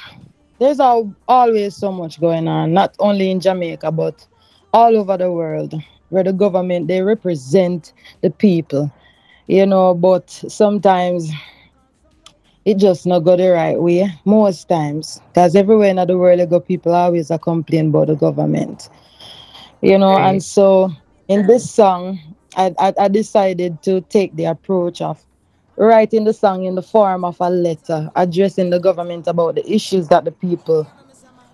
there's 0.60 0.80
al- 0.80 1.16
always 1.28 1.76
so 1.76 1.92
much 1.92 2.20
going 2.20 2.48
on, 2.48 2.74
not 2.74 2.96
only 3.00 3.32
in 3.32 3.40
Jamaica 3.40 3.92
but 3.92 4.26
all 4.74 4.96
over 4.96 5.18
the 5.18 5.32
world, 5.32 5.74
where 6.10 6.24
the 6.24 6.34
government 6.34 6.88
they 6.88 7.02
represent 7.02 7.94
the 8.22 8.30
people, 8.30 8.92
you 9.48 9.66
know. 9.66 9.94
But 9.94 10.30
sometimes 10.30 11.32
it 12.66 12.78
just 12.78 13.06
not 13.06 13.20
go 13.20 13.36
the 13.36 13.50
right 13.50 13.80
way. 13.82 14.10
Most 14.26 14.68
times, 14.68 15.22
because 15.28 15.56
everywhere 15.56 15.90
in 15.90 15.96
the 16.08 16.18
world, 16.18 16.40
you 16.40 16.46
go, 16.46 16.60
people 16.60 16.94
always 16.94 17.32
a 17.32 17.40
complain 17.40 17.90
about 17.90 18.08
the 18.08 18.16
government 18.16 18.90
you 19.82 19.98
know 19.98 20.18
Right. 20.18 20.20
and 20.20 20.44
so 20.44 20.92
in 21.28 21.46
this 21.48 21.70
song 21.70 22.20
I, 22.56 22.74
I 22.80 22.94
i 23.02 23.08
decided 23.08 23.82
to 23.84 24.02
take 24.02 24.36
the 24.36 24.46
approach 24.46 25.02
of 25.02 25.24
writing 25.78 26.24
the 26.24 26.34
song 26.34 26.66
in 26.66 26.76
the 26.76 26.82
form 26.82 27.24
of 27.26 27.38
a 27.40 27.50
letter 27.50 28.10
addressing 28.16 28.70
the 28.70 28.80
government 28.80 29.28
about 29.28 29.56
the 29.56 29.72
issues 29.72 30.08
that 30.10 30.26
the 30.26 30.32
people 30.32 30.88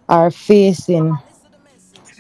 are 0.09 0.31
facing 0.31 1.17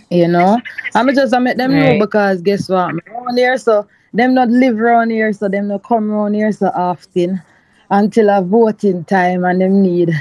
you 0.09 0.27
know 0.27 0.59
i'm 0.95 1.13
just 1.13 1.33
I 1.33 1.39
make 1.39 1.57
them 1.57 1.77
know 1.79 1.93
Right. 1.93 1.95
because 1.95 2.41
guess 2.41 2.69
what 2.69 2.79
I'm 2.79 2.99
around 3.07 3.37
here 3.37 3.57
so 3.57 3.87
them 4.13 4.33
not 4.33 4.49
live 4.49 4.79
around 4.79 5.09
here 5.09 5.33
so 5.33 5.47
them 5.47 5.67
not 5.67 5.83
come 5.83 6.11
around 6.11 6.33
here 6.33 6.51
so 6.51 6.67
often 6.67 7.41
until 7.89 8.29
a 8.29 8.41
voting 8.41 9.03
time 9.05 9.43
and 9.45 9.61
them 9.61 9.81
need 9.81 10.11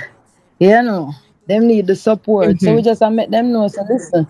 you 0.61 0.83
know 0.83 1.13
them 1.47 1.67
need 1.67 1.87
the 1.87 1.97
support 1.97 2.61
so 2.61 2.75
we 2.75 2.81
Mhm. 2.81 2.85
just 2.85 3.03
I 3.03 3.09
make 3.09 3.31
them 3.31 3.53
know 3.53 3.69
so 3.69 3.83
listen 3.89 4.27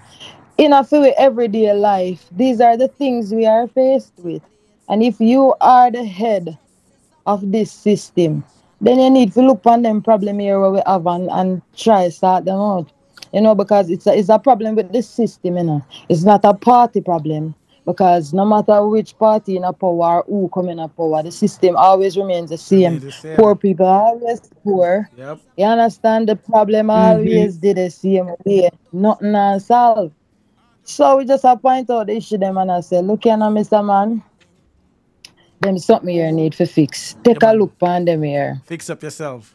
in 0.59 0.72
a 0.72 0.85
few 0.85 1.12
everyday 1.18 1.72
life, 1.75 2.29
these 2.31 2.61
are 2.61 2.77
the 2.77 2.88
things 2.88 3.33
we 3.33 3.46
are 3.46 3.66
faced 3.68 4.12
with. 4.18 4.42
And 4.88 5.03
if 5.03 5.20
you 5.20 5.55
are 5.61 5.90
the 5.90 6.05
head 6.05 6.59
of 7.27 7.53
this 7.53 7.72
system, 7.72 8.44
then 8.81 8.98
you 9.01 9.11
need 9.11 9.33
to 9.35 9.42
look 9.42 9.66
on 9.66 9.83
them 9.83 10.03
problem 10.03 10.38
here 10.38 10.61
where 10.61 10.70
we 10.70 10.83
have 10.87 11.07
and, 11.07 11.31
and 11.31 11.62
try 11.77 12.09
sort 12.09 12.44
them 12.44 12.59
out. 12.61 12.92
You 13.33 13.40
know, 13.40 13.55
because 13.55 13.90
it's 13.90 14.07
a, 14.07 14.16
it's 14.16 14.29
a 14.29 14.38
problem 14.38 14.75
with 14.77 14.92
this 14.92 15.09
system, 15.09 15.57
you 15.57 15.64
know. 15.64 15.83
It's 16.09 16.25
not 16.25 16.44
a 16.44 16.55
party 16.55 17.01
problem. 17.01 17.55
Because 17.85 18.33
no 18.33 18.45
matter 18.45 18.87
which 18.87 19.18
party 19.18 19.57
in 19.57 19.64
a 19.64 19.73
power 19.73 20.23
who 20.27 20.49
come 20.55 20.68
in 20.68 20.79
a 20.79 20.88
power, 20.88 21.23
the 21.23 21.33
system 21.33 21.77
always 21.77 22.16
remains 22.16 22.51
the 22.51 22.59
same. 22.59 23.01
the 23.01 23.11
same. 23.11 23.37
Poor 23.37 23.57
people 23.57 23.87
always 23.87 24.40
poor. 24.62 25.11
Yep. 25.16 25.40
You 25.57 25.64
understand? 25.64 26.29
The 26.29 26.37
problem 26.37 26.87
mm-hmm. 26.87 27.18
always 27.18 27.57
did 27.57 27.79
the 27.79 27.90
same 27.90 28.31
way. 28.45 28.71
Nothing 28.92 29.35
unsolved. 29.35 30.14
So 30.85 31.16
we 31.16 31.25
just 31.25 31.42
have 31.42 31.61
point 31.61 31.90
out 31.90 32.07
the 32.07 32.16
issue 32.16 32.38
them 32.38 32.57
and 32.59 32.71
I 32.71 32.81
say, 32.81 33.01
look 33.01 33.25
here 33.25 33.37
now, 33.37 33.51
Mr. 33.51 33.85
Man. 33.85 34.23
Them 35.61 35.79
something 35.79 36.09
here 36.09 36.31
need 36.33 36.55
to 36.55 36.66
fix. 36.66 37.16
Take 37.23 37.42
a 37.42 37.53
look 37.53 37.75
on 37.83 38.05
them 38.05 38.23
here. 38.23 38.61
Fix 38.64 38.90
up 38.90 39.03
yourself. 39.03 39.55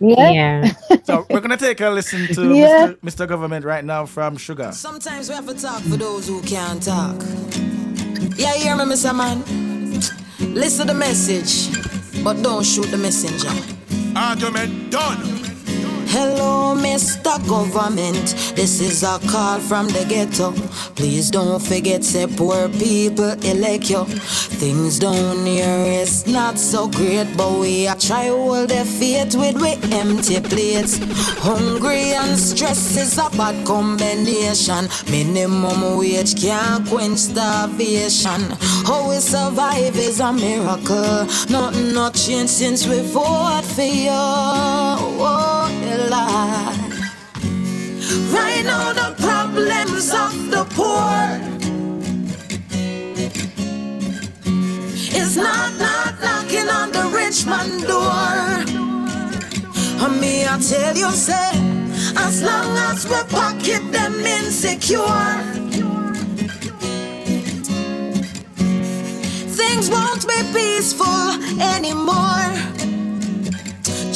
Yeah. 0.00 0.30
Yeah. 0.30 0.72
So 1.04 1.24
we're 1.30 1.40
gonna 1.40 1.56
take 1.56 1.80
a 1.80 1.88
listen 1.90 2.26
to 2.34 2.54
Yeah. 2.54 2.92
Mr. 3.02 3.24
Mr. 3.24 3.28
Government 3.28 3.64
right 3.64 3.84
now 3.84 4.06
from 4.06 4.36
Shuga. 4.36 4.72
Sometimes 4.74 5.28
we 5.28 5.34
have 5.36 5.46
to 5.46 5.54
talk 5.54 5.80
for 5.82 5.96
those 5.96 6.26
who 6.28 6.42
can't 6.42 6.82
talk. 6.82 7.16
Yeah, 8.36 8.54
you 8.56 8.64
hear 8.64 8.76
me, 8.76 8.84
Mr. 8.84 9.14
Man? 9.16 9.42
Listen 10.54 10.86
to 10.86 10.92
the 10.92 10.98
message, 10.98 11.70
but 12.24 12.42
don't 12.42 12.64
shoot 12.64 12.86
the 12.90 12.98
messenger. 12.98 13.48
Argument 14.16 14.90
done. 14.90 15.45
Hello, 16.08 16.74
Mr. 16.76 17.36
Government. 17.48 18.34
This 18.54 18.80
is 18.80 19.02
a 19.02 19.18
call 19.28 19.58
from 19.58 19.88
the 19.88 20.04
ghetto. 20.08 20.52
Please 20.94 21.30
don't 21.30 21.60
forget, 21.60 22.04
say 22.04 22.26
poor 22.26 22.68
people 22.68 23.32
elect 23.44 23.90
you. 23.90 24.04
Things 24.04 24.98
down 24.98 25.44
here 25.44 25.84
is 26.02 26.26
not 26.26 26.58
so 26.58 26.88
great, 26.88 27.26
but 27.36 27.58
we 27.58 27.88
are 27.88 27.96
try 27.96 28.28
hold 28.28 28.70
the 28.70 28.84
faith 28.84 29.34
with 29.34 29.60
we 29.60 29.72
empty 29.92 30.40
plates. 30.40 30.98
Hungry 31.42 32.12
and 32.12 32.38
stress 32.38 32.96
is 32.96 33.18
a 33.18 33.28
bad 33.36 33.66
combination. 33.66 34.88
Minimum 35.10 35.98
wage 35.98 36.40
can't 36.40 36.86
quench 36.88 37.18
starvation. 37.18 38.40
How 38.86 39.08
we 39.08 39.16
survive 39.16 39.96
is 39.98 40.20
a 40.20 40.32
miracle. 40.32 41.26
Nothing 41.50 41.92
not 41.92 42.14
changed 42.14 42.52
since 42.52 42.86
we 42.86 43.00
vote 43.00 43.64
for 43.74 43.82
you. 43.82 44.10
Oh, 45.18 45.55
Lord. 46.16 46.76
Right 48.32 48.64
now, 48.64 48.92
the 49.00 49.10
problems 49.26 50.06
of 50.24 50.32
the 50.54 50.64
poor 50.78 51.16
is 55.20 55.36
not 55.36 55.70
not 55.78 56.12
knocking 56.24 56.68
on 56.78 56.88
the 56.96 57.04
rich 57.20 57.44
man 57.44 57.70
door. 57.92 58.32
And 60.04 60.20
me, 60.20 60.46
I 60.46 60.58
tell 60.58 60.96
you, 60.96 61.10
say, 61.10 61.50
as 62.26 62.42
long 62.42 62.72
as 62.88 63.04
we 63.10 63.20
pocket 63.38 63.82
them 63.92 64.14
insecure, 64.38 65.32
things 69.60 69.90
won't 69.90 70.26
be 70.26 70.38
peaceful 70.54 71.28
anymore. 71.74 72.75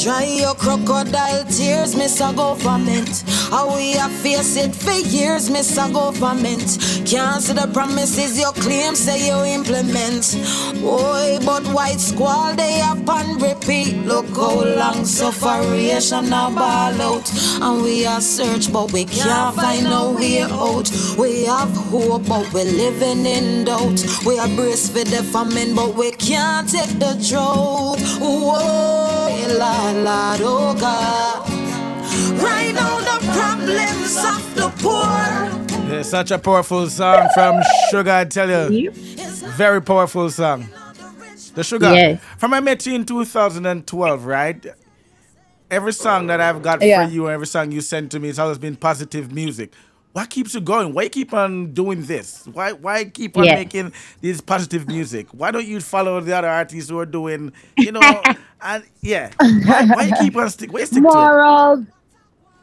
Dry 0.01 0.23
your 0.23 0.55
crocodile 0.55 1.43
tears, 1.45 1.93
Mr. 1.93 2.35
Government. 2.35 3.23
How 3.51 3.75
we 3.75 3.91
have 3.91 4.11
faced 4.11 4.57
it 4.57 4.73
for 4.73 4.93
years, 4.93 5.47
Mr. 5.47 5.93
Government. 5.93 6.79
Cancel 7.05 7.53
the 7.53 7.69
promises 7.71 8.39
your 8.39 8.51
claim 8.53 8.95
say 8.95 9.27
you 9.27 9.43
implement. 9.45 10.39
Boy, 10.81 11.37
but 11.45 11.63
white 11.67 11.99
squall 11.99 12.55
they 12.55 12.81
up 12.81 13.07
and 13.07 13.39
repeat. 13.39 13.95
Look 14.07 14.25
how 14.29 14.63
long 14.63 15.05
sufferation 15.05 16.31
now 16.31 16.49
ball 16.49 16.99
out. 16.99 17.31
And 17.61 17.83
we 17.83 18.07
are 18.07 18.21
search, 18.21 18.73
but 18.73 18.91
we 18.91 19.05
can't 19.05 19.55
find 19.55 19.83
no 19.83 20.13
way 20.13 20.41
out. 20.41 20.89
We 21.15 21.43
have 21.45 21.69
hope, 21.91 22.27
but 22.27 22.51
we're 22.51 22.65
living 22.65 23.27
in 23.27 23.65
doubt. 23.65 24.03
We 24.25 24.39
are 24.39 24.49
brace 24.55 24.89
for 24.89 25.03
the 25.03 25.21
famine, 25.31 25.75
but 25.75 25.93
we 25.93 26.09
can't 26.09 26.67
take 26.67 26.97
the 26.97 27.23
drought. 27.29 27.99
Whoa, 28.19 29.00
Lord, 29.57 29.95
Lord, 29.97 30.41
oh 30.43 30.75
God. 30.79 31.49
Right 32.41 32.73
now, 32.73 32.99
the 32.99 33.31
problems 33.31 34.17
of 34.17 34.55
the 34.55 34.69
poor. 34.81 35.89
Yeah, 35.91 36.01
such 36.03 36.31
a 36.31 36.39
powerful 36.39 36.87
song 36.89 37.27
from 37.33 37.61
Shuga, 37.91 38.15
I 38.21 38.25
tell 38.25 38.71
you. 38.71 38.91
Very 38.91 39.81
powerful 39.81 40.29
song. 40.29 40.67
The 41.53 41.61
Shuga. 41.61 41.93
Yes. 41.95 42.21
From 42.37 42.53
I 42.53 42.59
met 42.61 42.85
you 42.85 42.95
in 42.95 43.05
2012, 43.05 44.25
right? 44.25 44.65
Every 45.69 45.93
song 45.93 46.27
that 46.27 46.39
I've 46.41 46.61
got 46.61 46.81
Yeah. 46.81 47.05
for 47.05 47.11
you, 47.13 47.29
every 47.29 47.47
song 47.47 47.71
you 47.71 47.81
sent 47.81 48.11
to 48.11 48.19
me, 48.19 48.29
it's 48.29 48.39
always 48.39 48.57
been 48.57 48.75
positive 48.75 49.31
music. 49.33 49.73
What 50.13 50.29
keeps 50.29 50.53
you 50.55 50.61
going? 50.61 50.93
Why 50.93 51.09
keep 51.09 51.33
on 51.33 51.73
doing 51.73 52.03
this? 52.03 52.47
Why 52.51 52.73
why 52.73 53.05
keep 53.05 53.37
on 53.37 53.51
Yes. 53.51 53.53
making 53.53 53.93
this 54.21 54.41
positive 54.41 54.87
music? 54.87 55.27
Why 55.31 55.51
don't 55.51 55.65
you 55.67 55.79
follow 55.81 56.19
the 56.21 56.35
other 56.35 56.49
artists 56.49 56.89
who 56.89 56.99
are 56.99 57.05
doing, 57.05 57.53
you 57.79 57.91
know, 57.91 58.27
and 58.61 58.83
yeah. 59.01 59.31
Why, 59.63 59.85
why 59.85 60.11
keep 60.11 60.35
on 60.35 60.49
stick? 60.49 60.73
Why 60.73 60.83
stick 60.85 61.09
to 61.09 61.31
morals, 61.31 61.85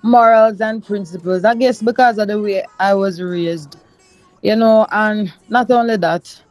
morals 0.02 0.61
and 0.61 0.84
principles. 0.84 1.44
I 1.44 1.54
guess 1.54 1.82
because 1.82 2.18
of 2.18 2.28
the 2.28 2.40
way 2.40 2.64
I 2.78 2.94
was 2.94 3.22
raised, 3.22 3.76
you 4.42 4.56
know, 4.56 4.87
and 4.90 5.32
not 5.48 5.70
only 5.70 5.96
that, 5.98 6.42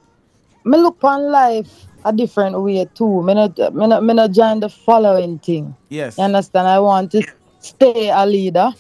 me 0.66 0.78
look 0.78 1.04
on 1.04 1.32
life 1.32 1.86
a 2.06 2.14
different 2.14 2.62
way 2.62 2.86
too. 2.96 3.24
Me 3.24 3.34
not, 3.36 3.58
me 3.76 3.88
not, 3.88 4.04
me 4.04 4.14
not 4.14 4.32
join 4.32 4.60
the 4.62 4.70
following 4.70 5.40
thing. 5.40 5.76
Yes. 5.90 6.18
You 6.18 6.26
understand? 6.26 6.68
I 6.68 6.80
want 6.80 7.12
to 7.14 7.24
stay 7.60 8.10
a 8.10 8.26
leader. 8.26 8.72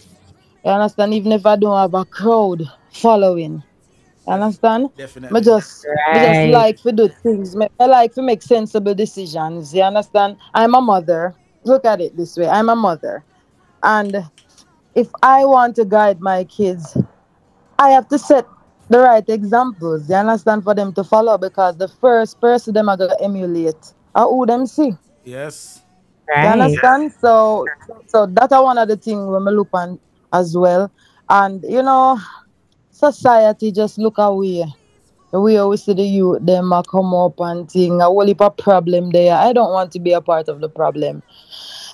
You 0.63 0.71
understand? 0.71 1.13
Even 1.13 1.31
if 1.31 1.45
I 1.45 1.55
don't 1.55 1.77
have 1.77 1.93
a 1.93 2.05
crowd 2.05 2.63
following. 2.91 3.63
You 4.27 4.33
understand? 4.33 4.89
Definitely. 4.97 5.39
Me 5.39 5.45
just, 5.45 5.85
me 5.85 6.19
Right. 6.19 6.21
just 6.21 6.45
like 6.45 6.77
to 6.81 6.91
do 6.91 7.07
things. 7.07 7.55
Me, 7.55 7.67
I 7.79 7.85
like 7.85 8.13
to 8.15 8.21
make 8.21 8.41
sensible 8.41 8.93
decisions. 8.93 9.73
You 9.73 9.83
understand? 9.83 10.37
I'm 10.53 10.75
a 10.75 10.81
mother. 10.81 11.35
Look 11.63 11.85
at 11.85 12.01
it 12.01 12.15
this 12.17 12.35
way. 12.37 12.47
I'm 12.47 12.69
a 12.69 12.75
mother. 12.75 13.23
And 13.83 14.29
if 14.95 15.09
I 15.21 15.45
want 15.45 15.75
to 15.77 15.85
guide 15.85 16.19
my 16.21 16.43
kids, 16.45 16.97
I 17.79 17.91
have 17.91 18.07
to 18.09 18.17
set 18.19 18.45
the 18.89 18.99
right 18.99 19.27
examples. 19.29 20.09
You 20.09 20.15
understand? 20.15 20.63
For 20.63 20.73
them 20.73 20.93
to 20.93 21.03
follow 21.03 21.37
because 21.37 21.77
the 21.77 21.87
first 21.87 22.39
person 22.41 22.73
them 22.73 22.89
are 22.89 22.97
gonna 22.97 23.15
emulate 23.21 23.93
are 24.15 24.27
who 24.27 24.45
them 24.45 24.65
see. 24.65 24.93
Yes. 25.23 25.81
You 26.27 26.47
understand? 26.49 27.13
So 27.21 27.65
so 28.07 28.25
that 28.27 28.51
are 28.51 28.63
one 28.63 28.77
of 28.77 28.87
the 28.87 28.97
things 28.97 29.25
when 29.27 29.45
we 29.45 29.51
look 29.51 29.69
on 29.73 29.99
as 30.33 30.57
well. 30.57 30.91
And 31.29 31.63
you 31.63 31.83
know, 31.83 32.19
society 32.91 33.71
just 33.71 33.97
look 33.97 34.17
away. 34.17 34.65
The 35.31 35.41
way 35.41 35.61
we 35.65 35.77
see 35.77 35.93
the 35.93 36.03
youth 36.03 36.45
them 36.45 36.71
a 36.71 36.83
come 36.83 37.13
up 37.13 37.39
and 37.39 37.69
thing, 37.69 37.99
a 37.99 38.05
whole 38.05 38.25
heap 38.25 38.41
of 38.41 38.55
problem 38.57 39.11
there. 39.11 39.35
I 39.35 39.51
don't 39.51 39.73
want 39.73 39.91
to 39.91 39.99
be 39.99 40.13
a 40.13 40.21
part 40.21 40.47
of 40.47 40.61
the 40.61 40.69
problem. 40.69 41.21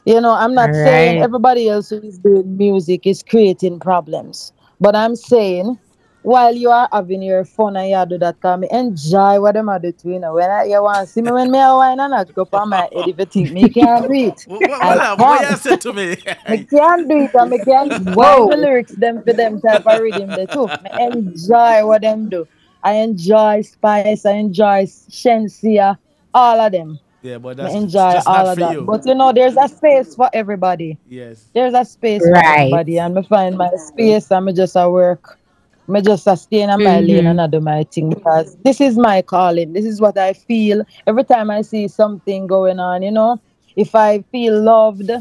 You 0.06 0.22
know, 0.22 0.34
I'm 0.34 0.54
not 0.54 0.76
saying 0.76 1.22
everybody 1.22 1.70
else 1.70 1.90
who 1.90 2.02
is 2.02 2.20
doing 2.20 2.58
music 2.58 3.08
is 3.08 3.24
creating 3.24 3.80
problems. 3.80 4.52
But 4.80 4.96
I'm 4.96 5.16
saying 5.16 5.80
while 6.24 6.56
you 6.56 6.70
are 6.70 6.88
having 6.92 7.22
your 7.22 7.46
fun 7.46 7.76
and 7.78 7.90
you 7.90 8.06
do 8.10 8.18
that, 8.20 8.40
can 8.42 8.62
me 8.62 8.68
enjoy 8.72 9.40
what 9.42 9.54
them 9.54 9.70
are 9.70 9.80
doing. 9.80 9.94
You 10.06 10.20
know, 10.20 10.34
when 10.34 10.50
I, 10.50 10.64
you 10.66 10.82
want 10.82 11.08
to 11.08 11.14
see 11.14 11.22
me 11.22 11.32
when 11.32 11.52
me 11.52 11.60
a 11.60 11.76
wine 11.76 12.00
and 12.00 12.14
I 12.16 12.24
go 12.24 12.48
on 12.54 12.70
my 12.70 12.78
head 12.94 13.08
if 13.08 13.20
you 13.20 13.26
think 13.26 13.52
me 13.52 13.70
can't 13.70 14.08
do 14.08 14.14
it. 14.14 14.44
What, 14.48 14.62
what, 14.62 14.82
I 14.82 15.14
what, 15.14 15.20
what 15.20 15.50
you 15.52 15.58
said 15.58 15.82
to 15.82 15.94
me? 15.94 16.16
Me 16.50 16.66
can't 16.66 17.08
do 17.10 17.18
it 17.26 17.32
and 17.34 17.50
me 17.52 17.60
can't 17.60 17.92
Whoa. 18.16 18.48
write 18.48 18.50
the 18.50 18.58
lyrics 18.58 18.92
them 18.96 19.22
for 19.24 19.34
them 19.34 19.60
type 19.62 19.86
of 19.86 20.02
rhythm 20.02 20.30
there 20.30 20.48
too. 20.48 20.68
Me 20.82 20.90
enjoy 21.00 21.86
what 21.86 22.02
them 22.02 22.30
do. 22.30 22.48
I 22.84 22.94
enjoy 22.96 23.62
Spice, 23.62 24.26
I 24.26 24.32
enjoy 24.34 24.84
Shenseea, 24.86 25.98
all 26.34 26.60
of 26.60 26.72
them. 26.72 27.00
yeah, 27.22 27.38
but 27.38 27.58
Me 27.58 27.64
that's 27.64 27.76
enjoy 27.76 28.12
just 28.14 28.28
all 28.28 28.34
not 28.34 28.46
of 28.48 28.54
for 28.56 28.60
that. 28.62 28.74
you. 28.74 28.82
But 28.82 29.06
you 29.06 29.16
know, 29.16 29.32
there's 29.32 29.56
a 29.56 29.68
space 29.70 30.16
for 30.16 30.30
everybody. 30.34 30.98
yes. 31.08 31.46
There's 31.54 31.74
a 31.74 31.86
space 31.86 32.22
for 32.22 32.32
Right. 32.34 32.60
everybody, 32.60 33.00
and 33.00 33.14
me 33.16 33.24
find 33.24 33.58
my 33.58 33.70
space 33.78 34.32
and 34.32 34.46
me 34.46 34.54
just 34.54 34.76
a 34.76 34.90
work. 34.90 35.40
Me 35.88 36.02
just 36.02 36.28
a 36.28 36.36
stay 36.38 36.62
in 36.62 36.70
my 36.82 37.00
lane 37.02 37.26
Mhm. 37.26 37.28
and 37.28 37.42
I 37.42 37.48
do 37.48 37.60
my 37.60 37.84
thing 37.84 38.10
because 38.10 38.56
this 38.64 38.80
is 38.82 38.98
my 38.98 39.22
calling. 39.22 39.74
This 39.74 39.86
is 39.86 40.00
what 40.02 40.18
I 40.18 40.34
feel 40.34 40.84
every 41.08 41.24
time 41.26 41.50
I 41.52 41.62
see 41.62 41.88
something 41.88 42.48
going 42.48 42.80
on. 42.80 43.02
You 43.04 43.12
know, 43.12 43.38
if 43.76 43.96
I 43.96 44.22
feel 44.32 44.62
loved, 44.62 45.12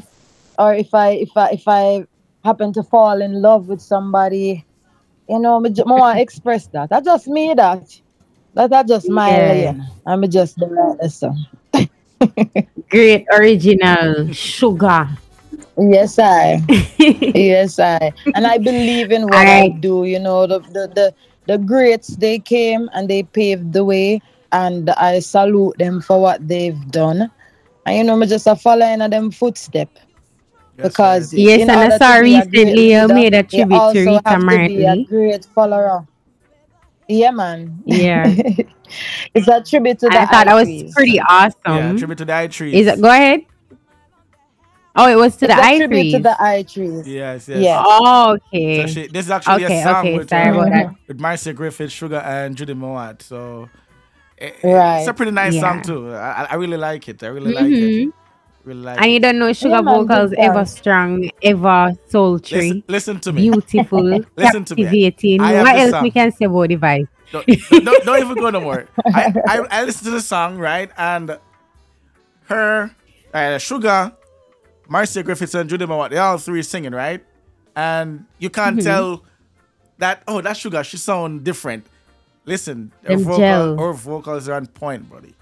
or 0.59 0.75
if 0.75 0.95
I 0.95 1.11
if 1.13 1.31
I 1.37 1.51
if 1.51 1.63
I 1.67 2.07
happen 2.45 2.73
to 2.75 2.83
fall 2.83 3.21
in 3.21 3.43
love 3.43 3.69
with 3.69 3.81
somebody, 3.81 4.67
you 5.29 5.39
know, 5.41 5.61
me, 5.61 5.71
me 5.71 5.83
want 5.87 6.17
to 6.19 6.23
express 6.29 6.69
that. 6.69 6.91
That's 6.91 7.07
just 7.07 7.27
me. 7.29 7.55
That 7.55 7.85
that 8.55 8.71
that's 8.71 8.89
just 8.89 9.09
my 9.11 9.39
Yeah. 9.39 9.41
lane. 9.41 9.83
I'm 10.07 10.29
just 10.31 10.57
the 10.59 11.09
so. 11.11 11.33
Great 12.91 13.27
original 13.33 14.27
Shuga. 14.31 15.19
Yes, 15.79 16.19
I. 16.19 16.63
yes, 16.99 17.79
I. 17.79 18.13
And 18.35 18.47
I 18.47 18.59
believe 18.59 19.11
in 19.11 19.29
what 19.29 19.49
I 19.49 19.69
Alright. 19.69 19.81
do. 19.81 20.05
You 20.05 20.19
know, 20.19 20.47
the, 20.47 20.61
the 20.61 20.89
the 20.95 21.15
the 21.47 21.59
greats 21.59 22.17
they 22.17 22.39
came 22.39 22.89
and 22.93 23.09
they 23.09 23.23
paved 23.23 23.73
the 23.73 23.85
way, 23.85 24.21
and 24.53 24.91
I 24.91 25.21
salute 25.21 25.79
them 25.79 26.01
for 26.01 26.21
what 26.21 26.47
they've 26.47 26.81
done. 26.91 27.31
And 27.87 27.97
you 27.97 28.05
know, 28.05 28.17
me 28.17 28.27
just 28.27 28.47
a 28.47 28.55
following 28.57 29.01
of 29.01 29.11
them 29.11 29.31
footstep 29.31 29.89
because 30.81 31.33
Yes, 31.33 31.69
and 31.69 31.71
I 31.71 31.85
order 31.85 31.99
saw 31.99 32.17
to 32.17 32.23
be 32.23 32.35
a 32.35 32.47
great 32.47 32.51
recently 32.51 32.93
you 32.93 33.09
made 33.09 33.35
a 33.35 33.43
you 33.51 33.65
tribute 33.65 33.89
to 33.91 34.01
also 34.01 34.01
Rita 34.01 34.23
have 34.27 34.49
to 34.49 34.59
be 34.59 34.85
a 34.85 34.97
great 34.97 35.45
follower. 35.55 36.07
Yeah, 37.09 37.31
man. 37.33 37.83
Yeah. 37.87 38.27
it's 39.35 39.49
a 39.49 39.63
tribute 39.63 39.99
to 40.01 40.09
the 40.09 40.19
I 40.19 40.27
thought 40.27 40.47
that 40.47 40.55
was 40.55 40.69
I-Threes. 40.69 40.95
pretty 40.95 41.19
Yeah, 41.19 41.25
awesome. 41.29 41.97
tribute 41.97 42.19
to 42.19 42.25
the 42.25 42.35
I-Threes. 42.35 42.75
Is 42.75 42.87
it 42.87 43.01
go 43.01 43.09
ahead? 43.09 43.43
Oh, 44.95 45.09
it 45.09 45.17
was 45.17 45.37
to 45.37 45.47
It's 45.47 45.55
the 45.55 45.63
eye 45.63 45.79
tribute 45.79 46.11
to 46.13 46.19
the 46.19 46.37
I-Threes. 46.43 47.09
Yes, 47.09 47.49
yes. 47.49 47.63
Yes. 47.63 47.83
Oh, 47.87 48.37
So 48.37 48.59
okay. 48.59 48.87
she, 48.87 49.07
this 49.07 49.25
is 49.27 49.31
actually 49.31 49.65
Okay, 49.65 49.81
a 49.81 49.85
song 49.85 50.07
okay, 50.07 50.19
with, 50.19 50.29
sorry 50.29 50.49
uh, 50.51 50.55
about 50.55 50.71
that. 50.71 50.95
with 51.09 51.19
Marcia 51.21 51.53
Griffith, 51.55 51.91
Shuga, 51.91 52.23
and 52.25 52.55
Judy 52.57 52.75
Mowatt. 52.75 53.23
So 53.23 53.71
eh, 54.39 54.51
eh, 54.63 54.99
it's 54.99 55.09
a 55.09 55.15
pretty 55.15 55.33
nice 55.33 55.59
song 55.59 55.81
too. 55.83 56.11
I, 56.13 56.43
I- 56.43 56.49
I 56.51 56.55
really 56.57 56.77
like 56.77 57.09
it. 57.09 57.23
I 57.23 57.29
really 57.29 57.53
like 57.55 57.67
it. 57.73 58.07
Mhm. 58.09 58.13
Really 58.65 58.81
like 58.83 59.01
And 59.03 59.11
you 59.11 59.19
don't 59.19 59.39
know 59.39 59.51
Shuga 59.51 59.71
Yeah, 59.71 59.81
vocals 59.83 60.33
ever 60.39 60.65
strong, 60.67 61.29
ever 61.43 61.87
Listen, 61.89 62.09
sultry, 62.11 62.85
listen 62.87 63.19
to 63.21 63.33
me. 63.33 63.51
beautiful, 63.51 64.03
Listen 64.37 64.65
to 64.67 64.77
me. 64.77 64.83
captivating. 64.85 65.41
I 65.41 65.63
What 65.63 65.75
else 65.77 65.91
song. 65.93 66.03
we 66.05 66.11
can 66.13 66.31
say 66.33 66.45
about 66.45 66.69
the 66.69 66.77
vibe? 66.77 67.09
Don't, 67.33 67.47
don't, 67.47 67.85
don't- 67.85 68.05
don't 68.05 68.21
even 68.21 68.35
go 68.37 68.51
no 68.51 68.61
more. 68.61 68.87
I, 69.07 69.33
I, 69.49 69.59
I 69.71 69.85
listened 69.85 70.05
to 70.05 70.11
the 70.11 70.21
song, 70.21 70.59
right? 70.59 70.91
And 70.99 71.39
her, 72.45 72.95
uh, 73.35 73.39
Shuga, 73.59 74.15
Marcia 74.93 75.23
Griffiths, 75.23 75.55
and 75.55 75.69
Judy 75.71 75.87
Mowatt, 75.87 76.11
they 76.11 76.19
all 76.19 76.37
three 76.39 76.63
singing, 76.63 76.93
right? 76.93 77.25
And 77.75 78.27
you 78.39 78.51
can't 78.51 78.77
Mhm. 78.79 78.85
tell 78.85 79.23
that, 79.99 80.23
oh, 80.29 80.41
that 80.43 80.57
Shuga. 80.57 80.85
She 80.85 80.99
sound 80.99 81.43
different. 81.45 81.87
Listen, 82.45 82.93
her, 83.05 83.17
Them 83.17 83.25
vocal, 83.25 83.39
gel. 83.39 83.79
her 83.79 83.93
vocals 83.95 84.49
are 84.49 84.55
on 84.55 84.67
point, 84.67 85.09
buddy. 85.09 85.35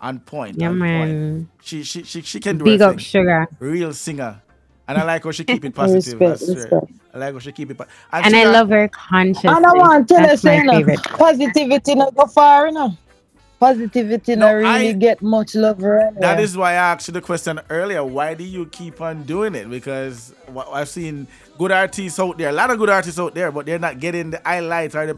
On 0.00 0.18
point. 0.20 0.56
Yeah, 0.58 0.68
on 0.68 0.78
point. 0.78 0.80
man. 0.80 1.48
She, 1.62 1.82
she, 1.82 2.02
she, 2.04 2.22
she 2.22 2.40
can 2.40 2.56
do 2.58 2.64
Big 2.64 2.80
her 2.80 2.86
up 2.86 2.96
thing. 2.96 3.00
Shuga. 3.00 3.46
Real 3.58 3.92
singer. 3.92 4.40
And 4.88 4.98
I 4.98 5.02
like 5.04 5.24
how 5.24 5.30
she 5.32 5.44
keep 5.44 5.64
it 5.64 5.74
positive. 5.82 6.18
Respect, 6.20 6.42
I 6.50 6.54
respect. 6.54 6.92
I 7.14 7.18
like 7.18 7.32
how 7.34 7.38
she 7.40 7.52
keep 7.52 7.70
it. 7.72 7.76
Po- 7.78 7.86
And 8.12 8.34
I 8.34 8.44
Shuga- 8.44 8.52
love 8.52 8.68
her 8.70 8.88
consciousness. 8.88 9.56
And 9.56 9.66
I 9.66 9.72
want 9.72 10.08
to 10.08 10.14
tell 10.14 10.22
you, 10.22 10.28
That's 10.28 10.42
say, 10.42 10.62
my 10.62 10.78
you 10.78 10.86
know, 10.86 10.96
positivity 10.96 11.94
not 11.94 12.14
go 12.14 12.24
far, 12.26 12.66
you 12.68 12.72
know. 12.72 12.96
Positivity 13.64 14.36
No, 14.36 14.46
not 14.46 14.52
really 14.52 14.90
I- 14.90 14.92
get 14.92 15.22
much 15.22 15.54
love 15.54 15.82
around 15.82 16.18
That 16.20 16.38
here. 16.38 16.44
is 16.44 16.56
why 16.56 16.72
I 16.72 16.74
asked 16.74 17.08
you 17.08 17.14
the 17.14 17.20
question 17.22 17.60
earlier. 17.70 18.04
Why 18.04 18.34
do 18.34 18.44
you 18.44 18.66
keep 18.66 19.00
on 19.00 19.24
doing 19.24 19.54
it? 19.54 19.70
Because 19.70 20.34
wha- 20.48 20.70
I've 20.72 20.88
seen 20.88 21.26
good 21.58 21.72
artists 21.72 22.18
out 22.20 22.38
there, 22.38 22.50
a 22.50 22.52
lot 22.52 22.70
of 22.70 22.78
good 22.78 22.90
artists 22.90 23.18
out 23.18 23.34
there, 23.34 23.50
but 23.52 23.66
they're 23.66 23.78
not 23.78 23.98
getting 24.00 24.30
the 24.30 24.40
highlights 24.44 24.94
or 24.94 25.06
the, 25.06 25.14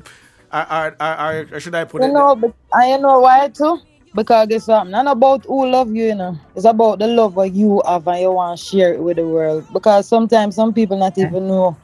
or, 0.52 0.72
or, 0.72 0.96
or, 1.00 1.20
or, 1.20 1.46
or 1.54 1.60
should 1.60 1.74
I 1.74 1.84
put 1.84 2.02
You 2.02 2.08
it? 2.08 2.12
know, 2.12 2.36
but 2.36 2.54
and 2.72 2.90
you 2.90 2.98
know 2.98 3.20
why 3.20 3.48
too? 3.48 3.80
Because 4.14 4.48
guess 4.48 4.68
what? 4.68 4.84
Not 4.88 5.06
about 5.08 5.44
who 5.44 5.66
love 5.68 5.94
you, 5.94 6.06
you 6.06 6.14
know. 6.14 6.38
It's 6.54 6.64
about 6.64 6.98
the 7.00 7.06
love 7.08 7.34
that 7.36 7.50
you 7.50 7.82
have 7.86 8.06
and 8.08 8.20
you 8.20 8.32
want 8.32 8.58
to 8.58 8.64
share 8.64 8.94
it 8.94 9.02
with 9.02 9.16
the 9.18 9.26
world. 9.26 9.66
Because 9.72 10.08
sometimes 10.08 10.54
some 10.56 10.72
people 10.72 10.96
not 10.98 11.18
even 11.18 11.48
know. 11.48 11.76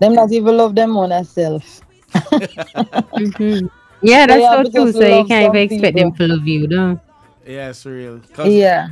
Them 0.00 0.14
not 0.14 0.32
even 0.32 0.56
love 0.56 0.74
them 0.74 0.96
own 0.96 1.24
self. 1.24 1.82
Yeah, 4.04 4.26
that's 4.26 4.40
you 4.40 4.64
so 4.64 4.70
true. 4.70 4.92
So 4.92 5.18
you 5.18 5.24
can't 5.24 5.46
even 5.54 5.62
expect 5.72 5.96
them 5.96 6.12
people. 6.12 6.28
to 6.28 6.34
love 6.34 6.46
you, 6.46 6.68
no? 6.68 7.00
Yeah, 7.46 7.70
it's 7.70 7.84
real. 7.86 8.20
'Cause 8.32 8.52
Yeah. 8.52 8.88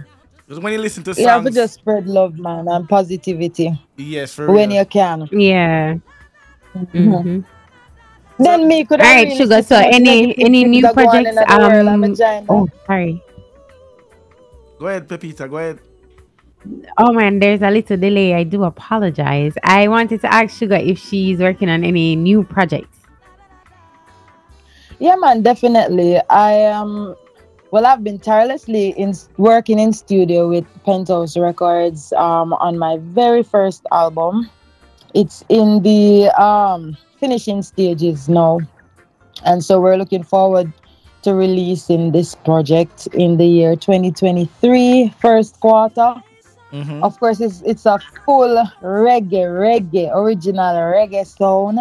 Because 0.46 0.60
when 0.62 0.72
you 0.72 0.78
listen 0.80 1.02
to 1.04 1.14
songs, 1.14 1.22
You 1.22 1.28
have 1.28 1.44
to 1.44 1.50
just 1.50 1.74
spread 1.74 2.06
love, 2.06 2.38
man, 2.38 2.68
and 2.68 2.88
positivity 2.88 3.72
yes, 3.96 4.34
for 4.34 4.50
when 4.50 4.70
real. 4.70 4.78
you 4.80 4.84
can. 4.86 5.28
Yeah. 5.32 5.96
Mm-hmm. 6.76 7.40
Then 8.38 8.66
me 8.68 8.84
could 8.84 9.00
All 9.00 9.06
right, 9.06 9.28
really 9.28 9.38
Shuga. 9.38 9.64
So 9.64 9.76
so 9.76 9.88
any 9.92 10.36
any 10.38 10.64
new 10.64 10.82
that 10.82 10.94
go 10.94 11.02
on 11.02 11.06
projects? 11.06 11.28
in 11.30 11.34
the 11.36 11.46
world, 11.68 11.88
I'm 11.88 12.04
Um. 12.04 12.46
Oh, 12.48 12.68
sorry. 12.86 13.22
Go 14.78 14.86
ahead, 14.88 15.08
Pepita. 15.08 15.48
Go 15.48 15.58
ahead. 15.58 15.78
Oh 16.98 17.12
man, 17.12 17.38
there's 17.38 17.62
a 17.62 17.70
little 17.70 17.96
delay. 17.96 18.34
I 18.34 18.42
do 18.44 18.64
apologize. 18.64 19.54
I 19.64 19.88
wanted 19.88 20.20
to 20.22 20.32
ask 20.32 20.58
Shuga 20.60 20.84
if 20.84 20.98
she's 20.98 21.38
working 21.38 21.68
on 21.68 21.84
any 21.84 22.16
new 22.16 22.42
projects. 22.44 22.98
Yeah, 25.02 25.16
man, 25.16 25.42
definitely. 25.42 26.20
I 26.30 26.52
am. 26.52 27.16
well, 27.72 27.86
I've 27.86 28.04
been 28.04 28.20
tirelessly 28.20 28.90
in 28.90 29.14
working 29.36 29.80
in 29.80 29.92
studio 29.92 30.48
with 30.48 30.64
Penthouse 30.84 31.36
Records 31.36 32.12
um, 32.12 32.52
on 32.52 32.78
my 32.78 32.98
very 33.00 33.42
first 33.42 33.84
album. 33.90 34.48
It's 35.12 35.42
in 35.48 35.82
the 35.82 36.30
um, 36.40 36.96
finishing 37.18 37.62
stages 37.62 38.28
now, 38.28 38.60
and 39.44 39.64
so 39.64 39.80
we're 39.80 39.96
looking 39.96 40.22
forward 40.22 40.72
to 41.22 41.34
releasing 41.34 42.12
this 42.12 42.36
project 42.36 43.08
in 43.08 43.38
the 43.38 43.46
year 43.46 43.74
2023, 43.74 45.14
first 45.20 45.58
quarter. 45.58 46.14
Mm-hmm. 46.70 47.02
Of 47.02 47.18
course, 47.18 47.40
it's 47.40 47.60
it's 47.66 47.86
a 47.86 47.98
full 48.24 48.54
reggae, 48.80 49.50
reggae, 49.50 50.14
original 50.14 50.76
reggae 50.94 51.26
sound 51.26 51.80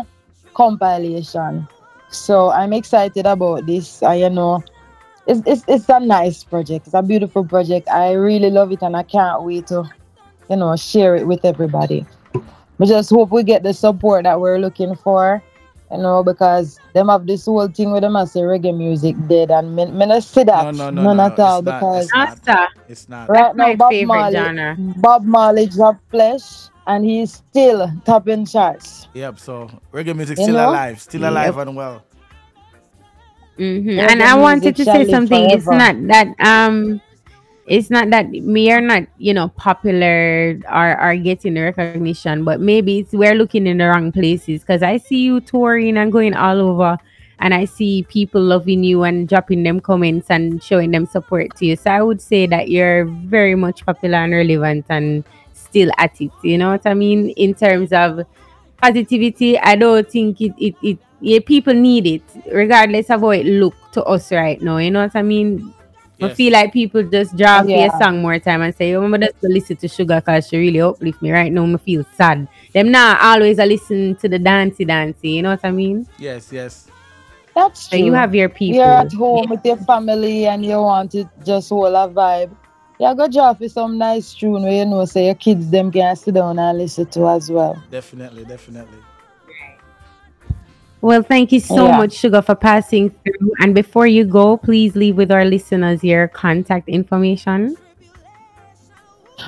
compilation. 0.56 1.68
So 2.12 2.52
I'm 2.52 2.74
excited 2.74 3.26
about 3.26 3.66
this. 3.66 4.04
I 4.04 4.16
you 4.16 4.30
know 4.30 4.64
it's, 5.28 5.42
it's 5.46 5.64
it's 5.68 5.90
a 5.90 6.00
nice 6.00 6.44
project. 6.44 6.88
It's 6.88 6.96
a 6.96 7.02
beautiful 7.02 7.46
project. 7.46 7.88
I 7.90 8.14
really 8.14 8.50
love 8.50 8.72
it 8.72 8.82
and 8.82 8.96
I 8.96 9.04
can't 9.04 9.44
wait 9.44 9.68
to, 9.68 9.90
you 10.50 10.56
know, 10.56 10.76
share 10.76 11.16
it 11.16 11.28
with 11.28 11.46
everybody. 11.46 12.06
We 12.78 12.88
just 12.88 13.10
hope 13.12 13.32
we 13.32 13.44
get 13.44 13.64
the 13.64 13.74
support 13.74 14.24
that 14.24 14.40
we're 14.40 14.58
looking 14.58 14.96
for. 14.96 15.42
You 15.92 15.98
know, 15.98 16.24
because 16.24 16.80
them 16.94 17.10
have 17.10 17.28
this 17.28 17.46
whole 17.46 17.68
thing 17.68 17.92
with 17.92 18.02
them 18.02 18.16
as 18.16 18.34
a 18.38 18.40
reggae 18.40 18.76
music 18.76 19.16
dead 19.28 19.52
and 19.52 19.76
me, 19.76 19.86
me 19.88 20.06
not 20.06 20.24
see 20.24 20.44
that 20.46 20.64
No, 20.64 20.72
no, 20.72 20.90
no, 20.90 21.04
none 21.04 21.18
no, 21.18 21.26
at 21.26 21.38
all 21.38 21.60
it's 21.60 21.66
not, 21.66 21.80
because 21.80 22.06
it's 22.06 22.48
not. 22.48 22.70
It's 22.88 23.10
not. 23.10 23.30
Right 23.30 23.56
now, 23.58 23.68
my 23.68 23.76
Bob 23.76 23.92
favorite 23.92 24.08
Marley, 24.08 24.36
genre. 24.36 24.76
Bob 24.80 25.26
Marley 25.26 25.66
drop 25.66 25.98
flesh, 26.10 26.70
and 26.88 27.06
he's 27.06 27.34
still 27.34 27.92
topping 28.06 28.46
charts. 28.46 29.08
Yep. 29.14 29.40
So 29.40 29.70
reggae 29.94 30.16
music 30.16 30.38
You 30.38 30.46
still 30.46 30.56
know? 30.56 30.70
alive, 30.70 31.02
still 31.02 31.28
alive 31.28 31.58
and 31.58 31.76
well. 31.76 32.04
hmm 33.58 34.00
And 34.00 34.24
I 34.24 34.36
wanted 34.36 34.76
to 34.78 34.86
say 34.86 35.06
live 35.06 35.10
something. 35.10 35.50
It's 35.52 35.68
not 35.68 35.96
that 36.08 36.28
um, 36.40 37.02
it's 37.68 37.90
not 37.90 38.10
that 38.10 38.30
we 38.30 38.72
are 38.72 38.82
not 38.82 39.04
you 39.18 39.34
know 39.34 39.50
popular 39.50 40.60
or 40.66 40.96
are 40.98 41.16
getting 41.16 41.54
the 41.54 41.62
recognition, 41.62 42.44
but 42.44 42.60
maybe 42.60 43.00
it's 43.00 43.14
we're 43.14 43.36
looking 43.36 43.68
in 43.68 43.78
the 43.78 43.88
wrong 43.88 44.12
places. 44.12 44.62
Because 44.62 44.82
I 44.82 44.98
see 44.98 45.22
you 45.24 45.40
touring 45.42 45.98
and 45.98 46.12
going 46.12 46.34
all 46.34 46.60
over, 46.60 46.98
and 47.40 47.54
I 47.54 47.66
see 47.66 48.04
people 48.10 48.42
loving 48.42 48.84
you 48.84 49.04
and 49.04 49.28
dropping 49.30 49.64
them 49.64 49.80
comments 49.80 50.28
and 50.30 50.64
showing 50.64 50.92
them 50.92 51.06
support 51.06 51.56
to 51.58 51.66
you. 51.66 51.76
So 51.76 51.92
I 51.92 52.02
would 52.02 52.22
say 52.22 52.48
that 52.48 52.70
you're 52.70 53.06
very 53.06 53.56
much 53.56 53.86
popular 53.86 54.18
and 54.18 54.34
relevant 54.34 54.86
and 54.90 55.24
still 55.72 55.90
at 55.98 56.20
it. 56.22 56.32
You 56.44 56.58
know 56.60 56.70
what 56.72 56.86
I 56.86 56.94
mean? 56.94 57.30
In 57.32 57.56
terms 57.56 57.92
of 57.92 58.22
positivity, 58.78 59.58
I 59.58 59.76
don't 59.76 60.10
think 60.10 60.40
it 60.42 60.54
it, 60.58 60.76
it 60.84 60.98
yeah, 61.22 61.40
people 61.46 61.74
need 61.74 62.08
it, 62.08 62.24
regardless 62.52 63.10
of 63.10 63.22
how 63.22 63.30
it 63.32 63.46
look 63.46 63.76
to 63.94 64.04
us 64.04 64.32
right 64.32 64.62
now. 64.62 64.78
You 64.78 64.92
know 64.92 65.04
what 65.04 65.16
I 65.16 65.22
mean? 65.22 65.74
I 66.22 66.30
feel 66.36 66.54
like 66.54 66.72
people 66.72 67.02
just 67.02 67.36
drop 67.36 67.66
Yeah. 67.68 67.90
a 67.90 67.98
song 67.98 68.22
more 68.22 68.38
time 68.38 68.62
and 68.62 68.76
say, 68.76 68.94
"Oh, 68.94 69.02
I'm 69.04 69.20
just 69.20 69.42
to 69.42 69.48
listen 69.50 69.76
to 69.78 69.88
Shuga 69.88 70.18
because 70.22 70.48
she 70.50 70.58
really 70.58 70.80
uplift 70.80 71.20
me 71.22 71.32
right 71.32 71.52
now. 71.52 71.66
I 71.66 71.78
feel 71.78 72.06
sad." 72.16 72.48
Them 72.74 72.92
not 72.92 73.18
always 73.22 73.58
a 73.58 73.66
listen 73.66 74.16
to 74.22 74.30
the 74.30 74.38
dancey 74.38 74.86
dancey. 74.86 75.30
You 75.32 75.42
know 75.42 75.50
what 75.58 75.66
I 75.66 75.72
mean? 75.72 76.06
Yes, 76.20 76.52
yes. 76.54 76.86
That's 77.56 77.90
So 77.90 77.98
true. 77.98 78.06
you 78.06 78.14
have 78.14 78.36
your 78.36 78.50
people. 78.50 78.78
You're 78.78 79.02
at 79.02 79.12
home 79.14 79.50
with 79.50 79.66
your 79.66 79.78
family 79.78 80.46
and 80.46 80.64
you 80.64 80.78
want 80.78 81.12
to 81.18 81.28
just 81.44 81.70
hold 81.70 81.94
a 81.96 82.08
vibe. 82.08 82.52
Yeah, 83.02 83.16
go 83.16 83.28
drop 83.28 83.60
you 83.62 83.68
some 83.70 83.98
nice 83.98 84.34
tune 84.36 84.62
where 84.62 84.72
you 84.74 84.86
know 84.86 85.06
say 85.06 85.26
your 85.26 85.36
kids 85.36 85.72
them 85.72 85.92
can 85.92 86.16
sit 86.16 86.36
down 86.36 86.60
and 86.60 86.78
listen 86.78 87.08
to 87.08 87.28
as 87.30 87.50
well. 87.52 87.82
Definitely, 87.90 88.46
definitely. 88.46 89.00
Well, 91.02 91.24
thank 91.24 91.52
you 91.52 91.60
so 91.60 91.88
Yeah. 91.88 91.98
much, 91.98 92.12
Shuga, 92.12 92.46
for 92.46 92.56
passing 92.56 93.10
through. 93.10 93.52
And 93.60 93.74
before 93.74 94.06
you 94.08 94.24
go, 94.24 94.58
please 94.58 94.96
leave 94.96 95.18
with 95.18 95.32
our 95.32 95.46
listeners 95.46 96.04
your 96.04 96.28
contact 96.28 96.88
information. 96.88 97.76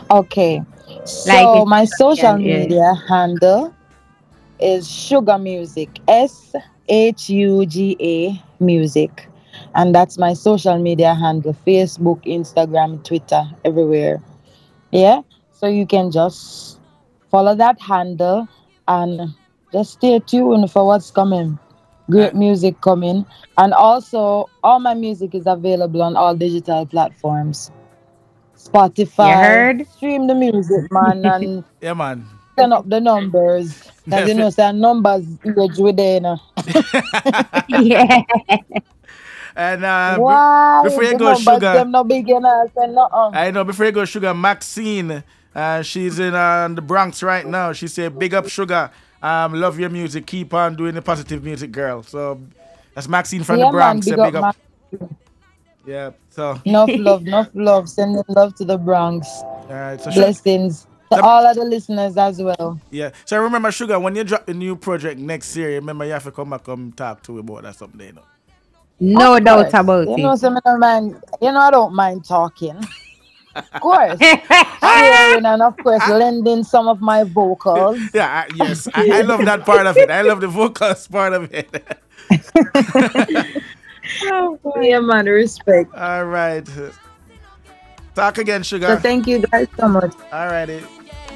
Okay. 0.09 0.61
So 1.05 1.27
Like 1.27 1.67
my 1.67 1.85
social 1.85 2.37
yeah. 2.37 2.37
media 2.37 2.93
handle 3.07 3.73
is 4.59 4.87
Shuga 4.87 5.41
Music. 5.41 5.89
S 6.07 6.55
H 6.87 7.29
U 7.29 7.65
G 7.65 7.97
A 7.99 8.41
Music. 8.63 9.27
And 9.75 9.93
that's 9.93 10.17
my 10.17 10.33
social 10.33 10.77
media 10.77 11.13
handle. 11.15 11.55
Facebook, 11.65 12.23
Instagram, 12.25 13.03
Twitter, 13.03 13.43
everywhere. 13.65 14.21
Yeah. 14.91 15.21
So 15.51 15.67
you 15.67 15.85
can 15.87 16.11
just 16.11 16.79
follow 17.31 17.55
that 17.55 17.81
handle 17.81 18.47
and 18.87 19.33
just 19.71 19.93
stay 19.93 20.19
tuned 20.19 20.69
for 20.71 20.85
what's 20.85 21.09
coming. 21.09 21.57
Great 22.09 22.35
music 22.35 22.81
coming. 22.81 23.25
And 23.57 23.73
also 23.73 24.49
all 24.63 24.79
my 24.79 24.93
music 24.93 25.33
is 25.33 25.47
available 25.47 26.01
on 26.03 26.15
all 26.15 26.35
digital 26.35 26.85
platforms. 26.85 27.71
Spotify. 28.57 29.29
You 29.29 29.35
heard? 29.43 29.87
Stream 29.87 30.27
the 30.27 30.35
music, 30.35 30.91
man, 30.91 31.25
and 31.33 31.63
Yeah, 31.81 31.93
man. 31.93 32.25
turn 32.57 32.71
up 32.73 32.87
the 32.89 32.99
numbers. 33.01 33.89
Because 34.05 34.27
you 34.27 34.35
know, 34.35 34.49
say 34.51 34.71
numbers 34.73 35.25
with 35.43 35.77
you 35.79 36.19
know. 36.19 36.37
yeah. 37.69 38.21
And 39.55 39.83
uh, 39.83 40.17
Why? 40.17 40.81
before 40.83 41.03
you 41.03 41.11
the 41.11 41.17
go, 41.17 41.33
Shuga. 41.33 41.73
Them 41.73 41.91
no 41.91 42.01
enough. 42.01 42.69
Say 42.75 42.87
nothing. 42.87 43.35
I 43.35 43.51
know 43.51 43.63
before 43.63 43.85
you 43.85 43.91
go, 43.91 44.01
Shuga, 44.01 44.37
Maxine, 44.37 45.23
uh, 45.53 45.81
she's 45.81 46.19
in 46.19 46.33
uh, 46.33 46.67
the 46.69 46.81
Bronx 46.81 47.21
right 47.21 47.45
now. 47.45 47.73
She 47.73 47.87
said, 47.87 48.17
"Big 48.17 48.33
up, 48.33 48.45
Shuga. 48.45 48.91
Um, 49.21 49.53
love 49.53 49.79
your 49.79 49.89
music. 49.89 50.25
Keep 50.25 50.53
on 50.53 50.75
doing 50.75 50.95
the 50.95 51.01
positive 51.01 51.43
music, 51.43 51.71
girl." 51.71 52.01
So 52.03 52.41
that's 52.95 53.07
Maxine 53.07 53.43
from 53.43 53.59
yeah, 53.59 53.65
the 53.65 53.71
Bronx. 53.71 54.07
man, 54.07 54.15
big 54.17 54.25
big 54.25 54.35
up, 54.35 54.55
up. 55.01 55.09
Yeah. 55.85 56.11
So. 56.29 56.59
Enough 56.65 56.89
love, 56.93 57.27
enough 57.27 57.49
love. 57.53 57.89
Sending 57.89 58.23
love 58.29 58.55
to 58.55 58.65
the 58.65 58.77
Bronx. 58.77 59.27
All 59.43 59.67
right. 59.69 60.01
So 60.01 60.11
Blessings 60.11 60.87
to 61.11 61.21
all 61.21 61.45
of 61.45 61.55
the 61.55 61.63
listeners 61.65 62.17
as 62.17 62.41
well. 62.41 62.79
yeah. 62.89 63.11
So 63.25 63.41
remember, 63.41 63.69
Shuga, 63.69 64.01
when 64.01 64.15
you 64.15 64.23
drop 64.23 64.45
the 64.45 64.53
new 64.53 64.75
project 64.75 65.19
next 65.19 65.55
year, 65.55 65.69
remember 65.69 66.05
you 66.05 66.11
have 66.11 66.23
to 66.23 66.31
come 66.31 66.49
back 66.49 66.67
and 66.67 66.95
talk 66.95 67.21
to 67.23 67.33
me 67.33 67.39
about 67.39 67.63
that 67.63 67.75
someday. 67.75 68.07
You 68.07 68.13
know? 68.13 68.23
No 69.03 69.35
Of 69.35 69.43
doubt 69.43 69.69
course. 69.71 69.73
about 69.73 70.07
you 70.07 70.13
it. 70.15 70.19
know, 70.21 70.35
some 70.37 70.55
of 70.55 70.63
the 70.63 70.77
man, 70.77 71.19
you 71.41 71.51
know, 71.51 71.59
I 71.59 71.71
don't 71.71 71.93
mind 71.93 72.23
talking. 72.23 72.77
Of 73.53 73.69
course. 73.81 74.17
Sharing 74.79 75.45
and 75.45 75.61
of 75.61 75.75
course 75.77 76.07
lending 76.07 76.63
some 76.63 76.87
of 76.87 77.01
my 77.01 77.23
vocals. 77.25 77.99
Yeah. 78.13 78.45
I, 78.49 78.53
yes. 78.55 78.87
I, 78.93 79.19
I 79.19 79.21
love 79.21 79.43
that 79.45 79.65
part 79.65 79.87
of 79.87 79.97
it. 79.97 80.09
I 80.09 80.21
love 80.21 80.39
the 80.39 80.47
vocals 80.47 81.07
part 81.07 81.33
of 81.33 81.53
it. 81.53 81.69
yeah, 84.81 84.99
man, 84.99 85.25
respect. 85.25 85.93
All 85.95 86.25
right. 86.25 86.65
Talk 88.15 88.37
again, 88.37 88.61
Shuga. 88.61 88.87
So 88.87 88.99
thank 88.99 89.27
you 89.27 89.39
guys 89.39 89.67
so 89.77 89.89
much. 89.89 90.13
All 90.31 90.47
righty. 90.47 90.81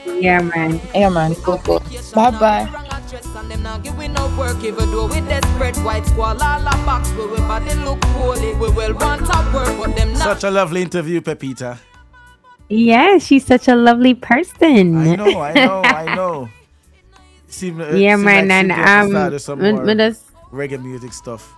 Yeah, 0.05 0.41
man. 0.41 0.79
Yeah, 0.95 1.09
man. 1.09 1.35
Cool, 1.35 1.59
cool. 3.21 3.33
Bye 3.33 3.39
bye. 3.39 3.41
And 3.41 3.51
them 3.51 3.63
not 3.63 3.83
giving 3.83 4.13
no 4.13 4.27
work 4.37 4.63
even 4.63 4.91
though 4.91 5.07
we 5.07 5.21
desperate 5.21 5.77
white 5.83 6.05
squall 6.05 6.41
all 6.41 6.61
a 6.61 6.71
box 6.85 7.09
where 7.11 7.27
we 7.27 7.37
body 7.37 7.73
look 7.75 8.03
holy 8.05 8.53
we 8.53 8.69
will 8.69 8.93
want 8.95 9.25
to 9.25 9.51
work 9.53 9.77
but 9.77 9.95
them 9.95 10.13
not 10.13 10.23
Such 10.23 10.43
a 10.43 10.51
lovely 10.51 10.81
interview, 10.81 11.21
Pepita. 11.21 11.77
Yeah, 12.69 13.17
she's 13.19 13.45
such 13.45 13.67
a 13.69 13.75
lovely 13.75 14.13
person. 14.13 14.97
I 14.97 15.15
know, 15.15 15.39
I 15.39 15.53
know, 15.53 15.81
I 15.85 16.15
know. 16.15 16.49
Seem, 17.47 17.79
uh, 17.79 17.91
Yeah, 17.91 18.15
seem 18.17 18.25
man, 18.25 18.47
like 18.49 18.51
and, 18.57 18.71
um, 18.73 19.09
start 19.11 19.31
with 19.33 19.41
some 19.41 19.59
me- 19.61 19.71
me 19.73 19.95
just- 19.95 20.25
reggae 20.51 20.81
music 20.83 21.13
stuff. 21.13 21.53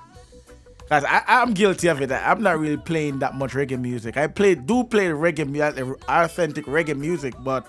Cause 0.88 1.04
I, 1.08 1.22
I'm 1.28 1.54
guilty 1.54 1.88
of 1.88 2.02
it. 2.02 2.12
I'm 2.12 2.42
not 2.42 2.60
really 2.60 2.78
playing 2.78 3.20
that 3.20 3.36
much 3.36 3.54
reggae 3.54 3.80
music. 3.80 4.18
I 4.18 4.26
play, 4.28 4.56
do 4.56 4.84
play 4.84 5.06
reggae, 5.08 5.48
mu- 5.48 5.96
authentic 6.08 6.66
reggae 6.66 6.96
music, 6.98 7.34
but 7.44 7.66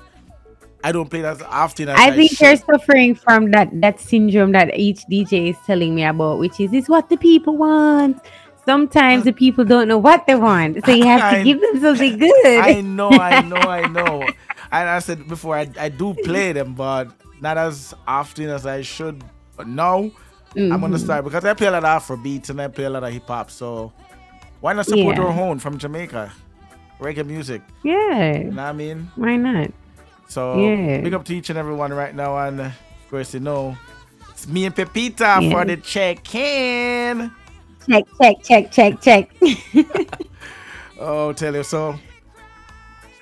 I 0.83 0.93
don't 0.93 1.09
play 1.11 1.21
that 1.23 1.43
often 1.43 1.89
as 1.91 1.99
I, 1.99 2.09
I 2.09 2.17
think 2.17 2.31
should. 2.33 2.41
you're 2.41 2.57
suffering 2.57 3.15
from 3.15 3.51
that 3.53 3.69
that 3.81 4.01
syndrome 4.01 4.53
that 4.53 4.77
each 4.79 5.01
DJ 5.11 5.51
is 5.51 5.57
telling 5.67 5.95
me 5.95 6.05
about, 6.05 6.39
which 6.39 6.59
is 6.61 6.73
it's 6.73 6.89
what 6.89 7.09
the 7.09 7.17
people 7.17 7.57
want. 7.57 8.21
Sometimes 8.65 9.25
the 9.25 9.33
people 9.33 9.65
don't 9.65 9.89
know 9.89 9.99
what 9.99 10.27
they 10.27 10.35
want, 10.37 10.85
so 10.85 10.93
you 10.93 11.05
have 11.07 11.21
I- 11.35 11.39
to 11.39 11.45
give 11.45 11.61
them 11.61 11.81
something 11.81 12.19
good. 12.19 12.47
I 12.61 12.81
know, 12.81 13.11
I 13.11 13.41
know, 13.53 13.57
I 13.57 13.87
know. 13.89 14.23
And 14.73 14.89
I 14.89 14.99
said 15.01 15.27
before, 15.27 15.57
I, 15.57 15.69
I 15.79 15.89
do 15.89 16.15
play 16.25 16.53
them, 16.53 16.75
but 16.75 17.11
not 17.41 17.59
as 17.59 17.93
often 18.07 18.49
as 18.51 18.67
I 18.67 18.83
should. 18.83 19.25
But 19.57 19.67
now 19.67 20.11
I'm 20.57 20.81
gonna 20.81 20.97
Mhm. 20.97 21.05
start 21.05 21.25
because 21.25 21.45
I 21.45 21.55
play 21.55 21.67
a 21.67 21.71
lot 21.73 21.79
of 21.85 21.85
Afro 21.85 22.17
beats 22.17 22.51
and 22.51 22.61
I 22.61 22.69
play 22.69 22.85
a 22.85 22.91
lot 22.91 23.03
of 23.05 23.13
hip 23.13 23.27
hop. 23.27 23.51
So 23.51 23.93
why 24.61 24.73
not 24.73 24.87
support 24.87 25.17
Yeah. 25.17 25.25
our 25.25 25.41
own 25.41 25.59
from 25.59 25.77
Jamaica? 25.79 26.33
reggae 27.01 27.25
music. 27.27 27.63
Yeah. 27.83 28.37
You 28.37 28.45
know 28.51 28.63
what 28.63 28.69
I 28.69 28.73
mean? 28.73 29.11
Why 29.17 29.37
not? 29.37 29.71
So 30.31 30.63
Yeah. 30.63 31.01
big 31.03 31.13
up 31.13 31.25
to 31.27 31.35
each 31.35 31.51
and 31.51 31.59
everyone 31.59 31.93
right 31.93 32.15
now, 32.15 32.39
and 32.39 32.61
of 32.61 32.73
course 33.11 33.35
you 33.35 33.41
know 33.43 33.77
it's 34.31 34.47
me 34.47 34.65
and 34.65 34.75
Pepita 34.75 35.43
for 35.51 35.65
the 35.67 35.77
check-in. 35.77 37.31
Check, 37.91 38.05
check, 38.21 38.37
check, 38.43 38.71
check, 38.71 39.01
check. 39.03 39.29
Oh, 41.03 41.33
tell 41.33 41.55
you 41.55 41.63
so. 41.65 41.99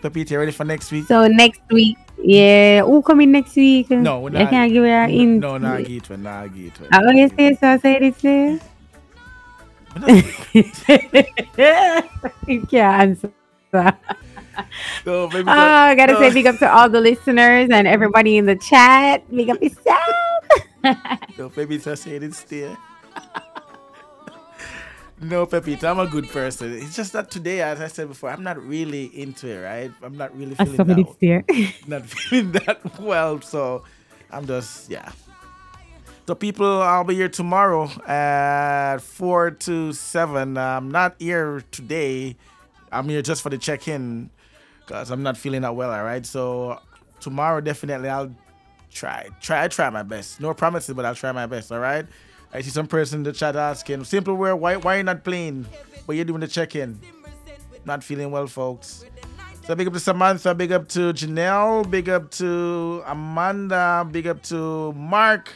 Pepita, 0.02 0.30
you 0.32 0.38
ready 0.40 0.50
for 0.52 0.64
next 0.64 0.90
week? 0.92 1.06
so 1.06 1.26
next 1.28 1.60
week, 1.70 1.96
yeah. 2.20 2.82
Who 2.82 3.00
coming 3.02 3.30
next 3.32 3.54
week? 3.56 3.88
No, 3.90 4.18
we're 4.20 4.30
not. 4.30 4.42
I 4.42 4.46
can't 4.50 4.72
give 4.72 4.84
you 4.84 4.92
a 4.92 5.06
hint. 5.06 5.40
No, 5.40 5.56
nah, 5.58 5.76
get 5.78 6.10
it, 6.10 6.18
nah, 6.18 6.46
get 6.48 6.78
it. 6.80 6.88
I 6.92 6.98
always 6.98 7.32
say 7.34 7.54
so. 7.54 7.68
I 7.68 7.78
say 7.78 7.98
this. 8.10 8.24
eh? 8.24 8.58
you 12.46 12.60
can't 12.66 13.18
answer. 13.72 13.96
Baby, 15.04 15.44
Oh, 15.46 15.52
I 15.52 15.94
gotta 15.96 16.14
no. 16.14 16.18
say 16.18 16.30
big 16.30 16.46
up 16.46 16.58
to 16.58 16.70
all 16.72 16.88
the 16.90 17.00
listeners 17.00 17.70
and 17.70 17.86
everybody 17.88 18.38
in 18.38 18.46
the 18.46 18.56
chat. 18.56 19.24
Big 19.30 19.50
up 19.50 19.62
yourself. 19.62 20.00
No, 21.38 21.50
Pepita 21.50 21.96
said 21.98 22.22
it's 22.22 22.42
there. 22.44 22.78
no, 25.20 25.46
Pepita, 25.46 25.84
I'm 25.90 25.98
a 26.00 26.06
good 26.06 26.28
person. 26.30 26.72
It's 26.74 26.96
just 26.96 27.12
that 27.14 27.30
today, 27.30 27.62
as 27.62 27.80
I 27.80 27.88
said 27.88 28.08
before, 28.08 28.30
I'm 28.30 28.42
not 28.44 28.62
really 28.62 29.06
into 29.06 29.48
it, 29.48 29.60
right? 29.62 29.92
I'm 30.02 30.16
not 30.16 30.36
really 30.36 30.54
feeling 30.56 30.84
that, 30.86 30.98
it 30.98 31.08
there. 31.20 31.44
not 31.86 32.06
feeling 32.06 32.52
that 32.52 33.00
well. 33.00 33.40
So 33.42 33.84
I'm 34.30 34.46
just, 34.46 34.90
yeah. 34.90 35.12
So 36.26 36.34
people, 36.34 36.82
I'll 36.82 37.04
be 37.04 37.14
here 37.16 37.28
tomorrow 37.28 37.90
at 38.06 38.98
four 38.98 39.50
to 39.52 39.92
seven. 39.92 40.56
I'm 40.58 40.90
not 40.90 41.16
here 41.18 41.64
today. 41.72 42.36
I'm 42.92 43.08
here 43.08 43.22
just 43.22 43.42
for 43.42 43.50
the 43.50 43.58
check-in 43.58 44.30
because 44.88 45.10
I'm 45.10 45.22
not 45.22 45.36
feeling 45.36 45.62
that 45.62 45.76
well. 45.76 45.92
All 45.92 46.02
right. 46.02 46.24
So 46.24 46.80
tomorrow, 47.20 47.60
definitely, 47.60 48.08
I'll 48.08 48.34
try, 48.90 49.28
try, 49.40 49.64
I 49.64 49.68
try 49.68 49.90
my 49.90 50.02
best. 50.02 50.40
No 50.40 50.54
promises, 50.54 50.94
but 50.94 51.04
I'll 51.04 51.14
try 51.14 51.30
my 51.32 51.46
best. 51.46 51.70
All 51.70 51.78
right. 51.78 52.06
I 52.52 52.62
see 52.62 52.70
some 52.70 52.86
person 52.86 53.20
in 53.20 53.24
the 53.24 53.32
chat 53.32 53.56
asking, 53.56 54.04
simple 54.04 54.34
where 54.34 54.56
why 54.56 54.76
why 54.76 54.96
you 54.96 55.02
not 55.02 55.22
playing? 55.22 55.66
But 56.06 56.16
you're 56.16 56.24
doing 56.24 56.40
the 56.40 56.48
check-in. 56.48 56.98
Not 57.84 58.02
feeling 58.02 58.30
well, 58.30 58.46
folks. 58.46 59.04
So 59.66 59.74
big 59.74 59.86
up 59.86 59.92
to 59.92 60.00
Samantha, 60.00 60.54
big 60.54 60.72
up 60.72 60.88
to 60.88 61.12
Janelle, 61.12 61.88
big 61.90 62.08
up 62.08 62.30
to 62.32 63.02
Amanda, 63.06 64.08
big 64.10 64.26
up 64.26 64.42
to 64.44 64.94
Mark, 64.94 65.52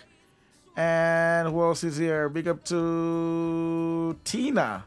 and 0.77 1.49
who 1.49 1.63
else 1.63 1.83
is 1.83 1.97
here? 1.97 2.29
Big 2.29 2.47
up 2.47 2.63
to 2.67 4.15
Tina. 4.25 4.85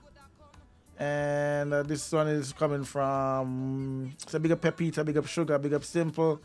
And 0.98 1.74
uh, 1.74 1.84
this 1.84 2.12
one 2.12 2.28
is 2.28 2.54
coming 2.54 2.84
from 2.84 4.14
so 4.28 4.39
big 4.39 4.52
up 4.52 4.62
Pepita, 4.62 5.04
big 5.06 5.18
up 5.18 5.26
Shuga, 5.26 5.62
big 5.62 5.74
up 5.74 5.84
Simple. 5.84 6.41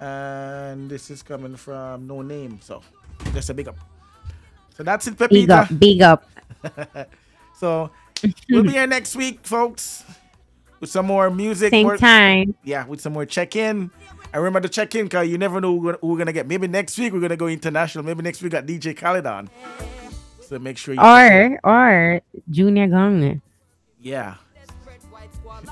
And 0.00 0.90
this 0.90 1.10
is 1.10 1.22
coming 1.22 1.56
from 1.56 2.06
No 2.06 2.22
Name. 2.22 2.58
So 2.60 2.82
just 3.32 3.50
a 3.50 3.54
big 3.54 3.68
up. 3.68 3.76
So 4.76 4.82
that's 4.82 5.06
it, 5.06 5.16
Pepita. 5.16 5.78
Big 5.78 6.02
up, 6.02 6.24
big 6.64 6.94
up. 6.94 7.08
so 7.56 7.90
we'll 8.48 8.62
be 8.64 8.70
here 8.70 8.86
next 8.86 9.16
week, 9.16 9.40
folks, 9.44 10.04
with 10.80 10.90
some 10.90 11.06
more 11.06 11.30
music. 11.30 11.70
Same 11.70 11.86
more- 11.86 11.96
time. 11.96 12.54
Yeah, 12.64 12.86
with 12.86 13.00
some 13.00 13.12
more 13.12 13.26
check-in. 13.26 13.90
I 14.32 14.36
remember 14.38 14.60
to 14.60 14.68
check 14.68 14.94
in 14.94 15.06
because 15.06 15.28
you 15.28 15.38
never 15.38 15.60
know 15.60 15.72
who 15.72 15.78
we're, 15.80 15.92
gonna, 15.92 15.98
who 16.00 16.06
we're 16.08 16.18
gonna 16.18 16.32
get. 16.32 16.46
Maybe 16.46 16.68
next 16.68 16.98
week 16.98 17.12
we're 17.12 17.20
gonna 17.20 17.36
go 17.36 17.46
international. 17.48 18.04
Maybe 18.04 18.22
next 18.22 18.42
week 18.42 18.52
we 18.52 18.58
got 18.58 18.66
DJ 18.66 18.96
Khaled 18.96 19.26
on. 19.26 19.48
So 20.42 20.58
make 20.58 20.78
sure 20.78 20.94
you 20.94 21.00
Or 21.00 21.58
or 21.64 22.20
Junior 22.50 22.88
Gong. 22.88 23.40
Yeah. 24.00 24.34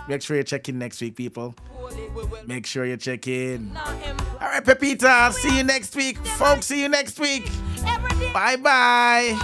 Make 0.09 0.23
sure 0.23 0.37
you 0.37 0.45
check 0.45 0.69
in 0.69 0.79
next 0.79 1.01
week, 1.01 1.17
people. 1.17 1.55
Make 2.47 2.67
sure 2.67 2.85
you 2.85 2.97
check 2.97 3.27
in. 3.29 3.77
All 4.41 4.49
right, 4.49 4.65
Pepita. 4.65 5.05
I'll 5.05 5.33
see 5.33 5.57
you 5.57 5.63
next 5.65 5.95
week, 5.97 6.19
folks. 6.19 6.67
See 6.67 6.83
you 6.83 6.89
next 6.89 7.19
week. 7.19 7.51
Bye 8.33 8.57
bye. 8.57 9.37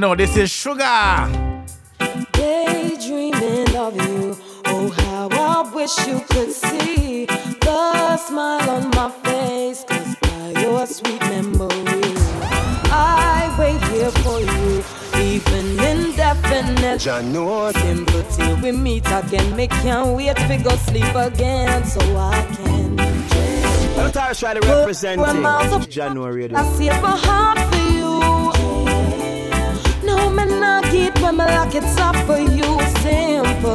Know, 0.00 0.14
this 0.14 0.34
is 0.34 0.48
Shuga. 0.48 1.28
Daydreaming 2.32 3.76
of 3.76 3.94
you. 3.94 4.34
Oh, 4.64 4.88
how 4.88 5.28
I 5.28 5.74
wish 5.74 5.94
you 6.06 6.20
could 6.30 6.50
see 6.50 7.26
the 7.26 8.16
smile 8.16 8.70
on 8.70 8.88
my 8.96 9.10
face. 9.22 9.84
Cause 9.84 10.16
by 10.22 10.58
your 10.62 10.86
sweet 10.86 11.20
memory, 11.20 12.14
I 12.90 13.54
wait 13.58 13.82
here 13.92 14.10
for 14.24 14.40
you. 14.40 14.82
Even 15.20 15.78
indefinite. 15.78 17.02
Simple 17.02 18.22
till 18.22 18.56
we 18.62 18.72
meet 18.72 19.04
again. 19.06 19.54
Me 19.54 19.66
can't 19.66 20.16
wait 20.16 20.34
to 20.34 20.56
go 20.64 20.70
sleep 20.88 21.14
again. 21.14 21.84
So 21.84 22.00
I 22.16 22.40
can. 22.56 22.96
Don't 22.96 24.16
I 24.16 24.32
try 24.32 24.54
to 24.54 24.66
represent 24.66 25.20
where 25.20 25.34
mouths 25.34 25.74
up- 25.74 25.90
January. 25.90 26.48
I 26.54 26.64
save 26.72 27.02
my 27.02 27.14
heart 27.18 27.58
for 27.58 27.76
you. 27.76 27.90
No, 30.20 30.28
man, 30.28 30.62
I 30.62 30.82
get 30.92 31.18
when 31.22 31.36
my 31.36 31.46
lock 31.46 31.74
it's 31.74 31.96
up 31.96 32.14
for 32.26 32.38
you. 32.38 32.68
Simple. 33.00 33.74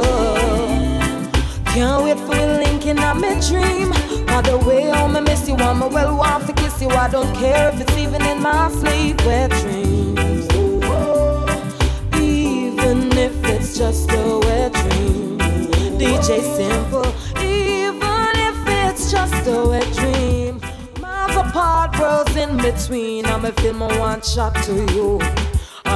Can't 1.74 2.04
wait 2.04 2.18
for 2.18 2.36
we 2.38 2.46
linking 2.62 3.00
up 3.00 3.16
my 3.16 3.34
dream. 3.48 3.90
By 4.26 4.42
the 4.42 4.56
way, 4.64 4.88
oh, 4.92 5.08
me 5.08 5.20
miss 5.22 5.48
you. 5.48 5.56
I'm 5.56 5.82
a 5.82 5.88
well 5.88 6.16
want 6.16 6.46
to 6.46 6.52
kiss 6.52 6.80
you. 6.80 6.88
I 6.90 7.08
don't 7.08 7.34
care 7.34 7.70
if 7.70 7.80
it's 7.80 7.96
even 7.96 8.24
in 8.24 8.40
my 8.40 8.70
sleep 8.70 9.24
wet 9.26 9.50
dreams. 9.62 10.46
Even 12.14 12.98
if 13.18 13.34
it's 13.44 13.76
just 13.76 14.08
a 14.12 14.38
wet 14.46 14.72
dream. 14.72 15.38
DJ 15.98 16.28
Simple. 16.58 17.08
Even 17.42 18.30
if 18.48 18.58
it's 18.84 19.10
just 19.10 19.48
a 19.48 19.68
wet 19.68 19.90
dream. 19.94 20.60
Miles 21.00 21.34
apart, 21.34 21.98
worlds 21.98 22.36
in 22.36 22.56
between. 22.56 23.26
I'm 23.26 23.44
a 23.44 23.52
film, 23.52 23.82
I 23.82 23.98
one 23.98 24.22
shot 24.22 24.54
to 24.66 24.74
you. 24.94 25.45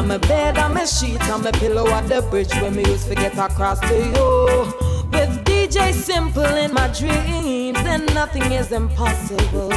I'm 0.00 0.10
a 0.10 0.18
bed, 0.18 0.56
I'm 0.56 0.78
a 0.78 0.86
sheet, 0.86 1.20
I'm 1.28 1.42
pillow 1.42 1.86
at 1.88 2.08
the 2.08 2.22
bridge 2.30 2.50
when 2.62 2.74
we 2.74 2.86
used 2.86 3.06
to 3.08 3.14
get 3.14 3.36
across 3.36 3.78
to 3.80 3.94
you. 3.94 4.64
With 5.12 5.44
DJ 5.44 5.92
Simple 5.92 6.42
in 6.42 6.72
my 6.72 6.88
dreams, 6.88 7.78
then 7.82 8.06
nothing 8.14 8.50
is 8.50 8.72
impossible. 8.72 9.68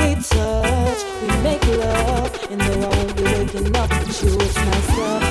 We 0.00 0.16
touch, 0.16 1.00
we 1.22 1.28
make 1.46 1.64
love, 1.78 2.50
in 2.50 2.58
the 2.58 2.74
room 2.82 3.06
be 3.14 3.22
waking 3.22 3.76
up 3.76 3.88
with 3.88 4.22
you. 4.24 4.34
It's 4.40 4.56
nice 4.56 4.84
stuff. 4.94 5.22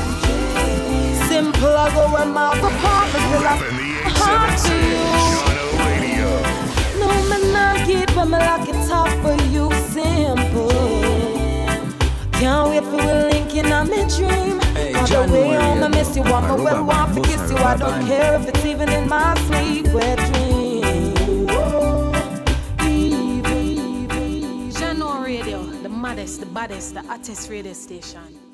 Simple, 1.28 1.76
I 1.76 1.94
go 1.94 2.14
where 2.14 2.26
my 2.26 2.54
apartment 2.58 3.26
will 3.32 3.46
I 3.46 3.58
heart 4.16 4.58
to 4.64 4.76
you. 6.16 6.32
No 7.02 7.10
man 7.28 7.54
I 7.54 7.86
get 7.86 8.16
but 8.16 8.26
me 8.26 8.38
like 8.38 8.70
it 8.70 8.88
top 8.88 9.10
for 9.22 9.36
you 9.52 9.70
simple. 9.92 10.51
Can't 12.42 12.70
wait 12.72 12.84
for 12.86 12.96
we 12.96 13.04
linking 13.04 13.72
on 13.72 13.88
me 13.88 13.98
dream. 14.18 14.60
Hey, 14.74 14.94
By 14.94 15.06
the 15.06 15.32
way, 15.32 15.50
Maria, 15.50 15.60
I'm 15.60 15.84
a 15.84 15.90
miss 15.90 16.16
you, 16.16 16.24
I'm 16.24 16.50
a 16.50 16.56
well 16.56 16.84
want 16.84 17.14
to 17.14 17.22
kiss 17.22 17.52
you. 17.52 17.58
I 17.58 17.78
don't 17.78 18.08
care 18.08 18.34
if 18.34 18.48
it's 18.48 18.66
even 18.66 18.90
in 18.90 19.08
my 19.08 19.36
sleep 19.46 19.86
wet 19.94 20.18
dream. 20.34 21.46
Jahkno 24.74 25.24
Radio, 25.24 25.62
the 25.84 25.90
maddest, 25.90 26.40
the 26.40 26.48
baddest, 26.48 26.96
the 26.96 27.04
hottest 27.04 27.48
radio 27.48 27.74
station. 27.74 28.51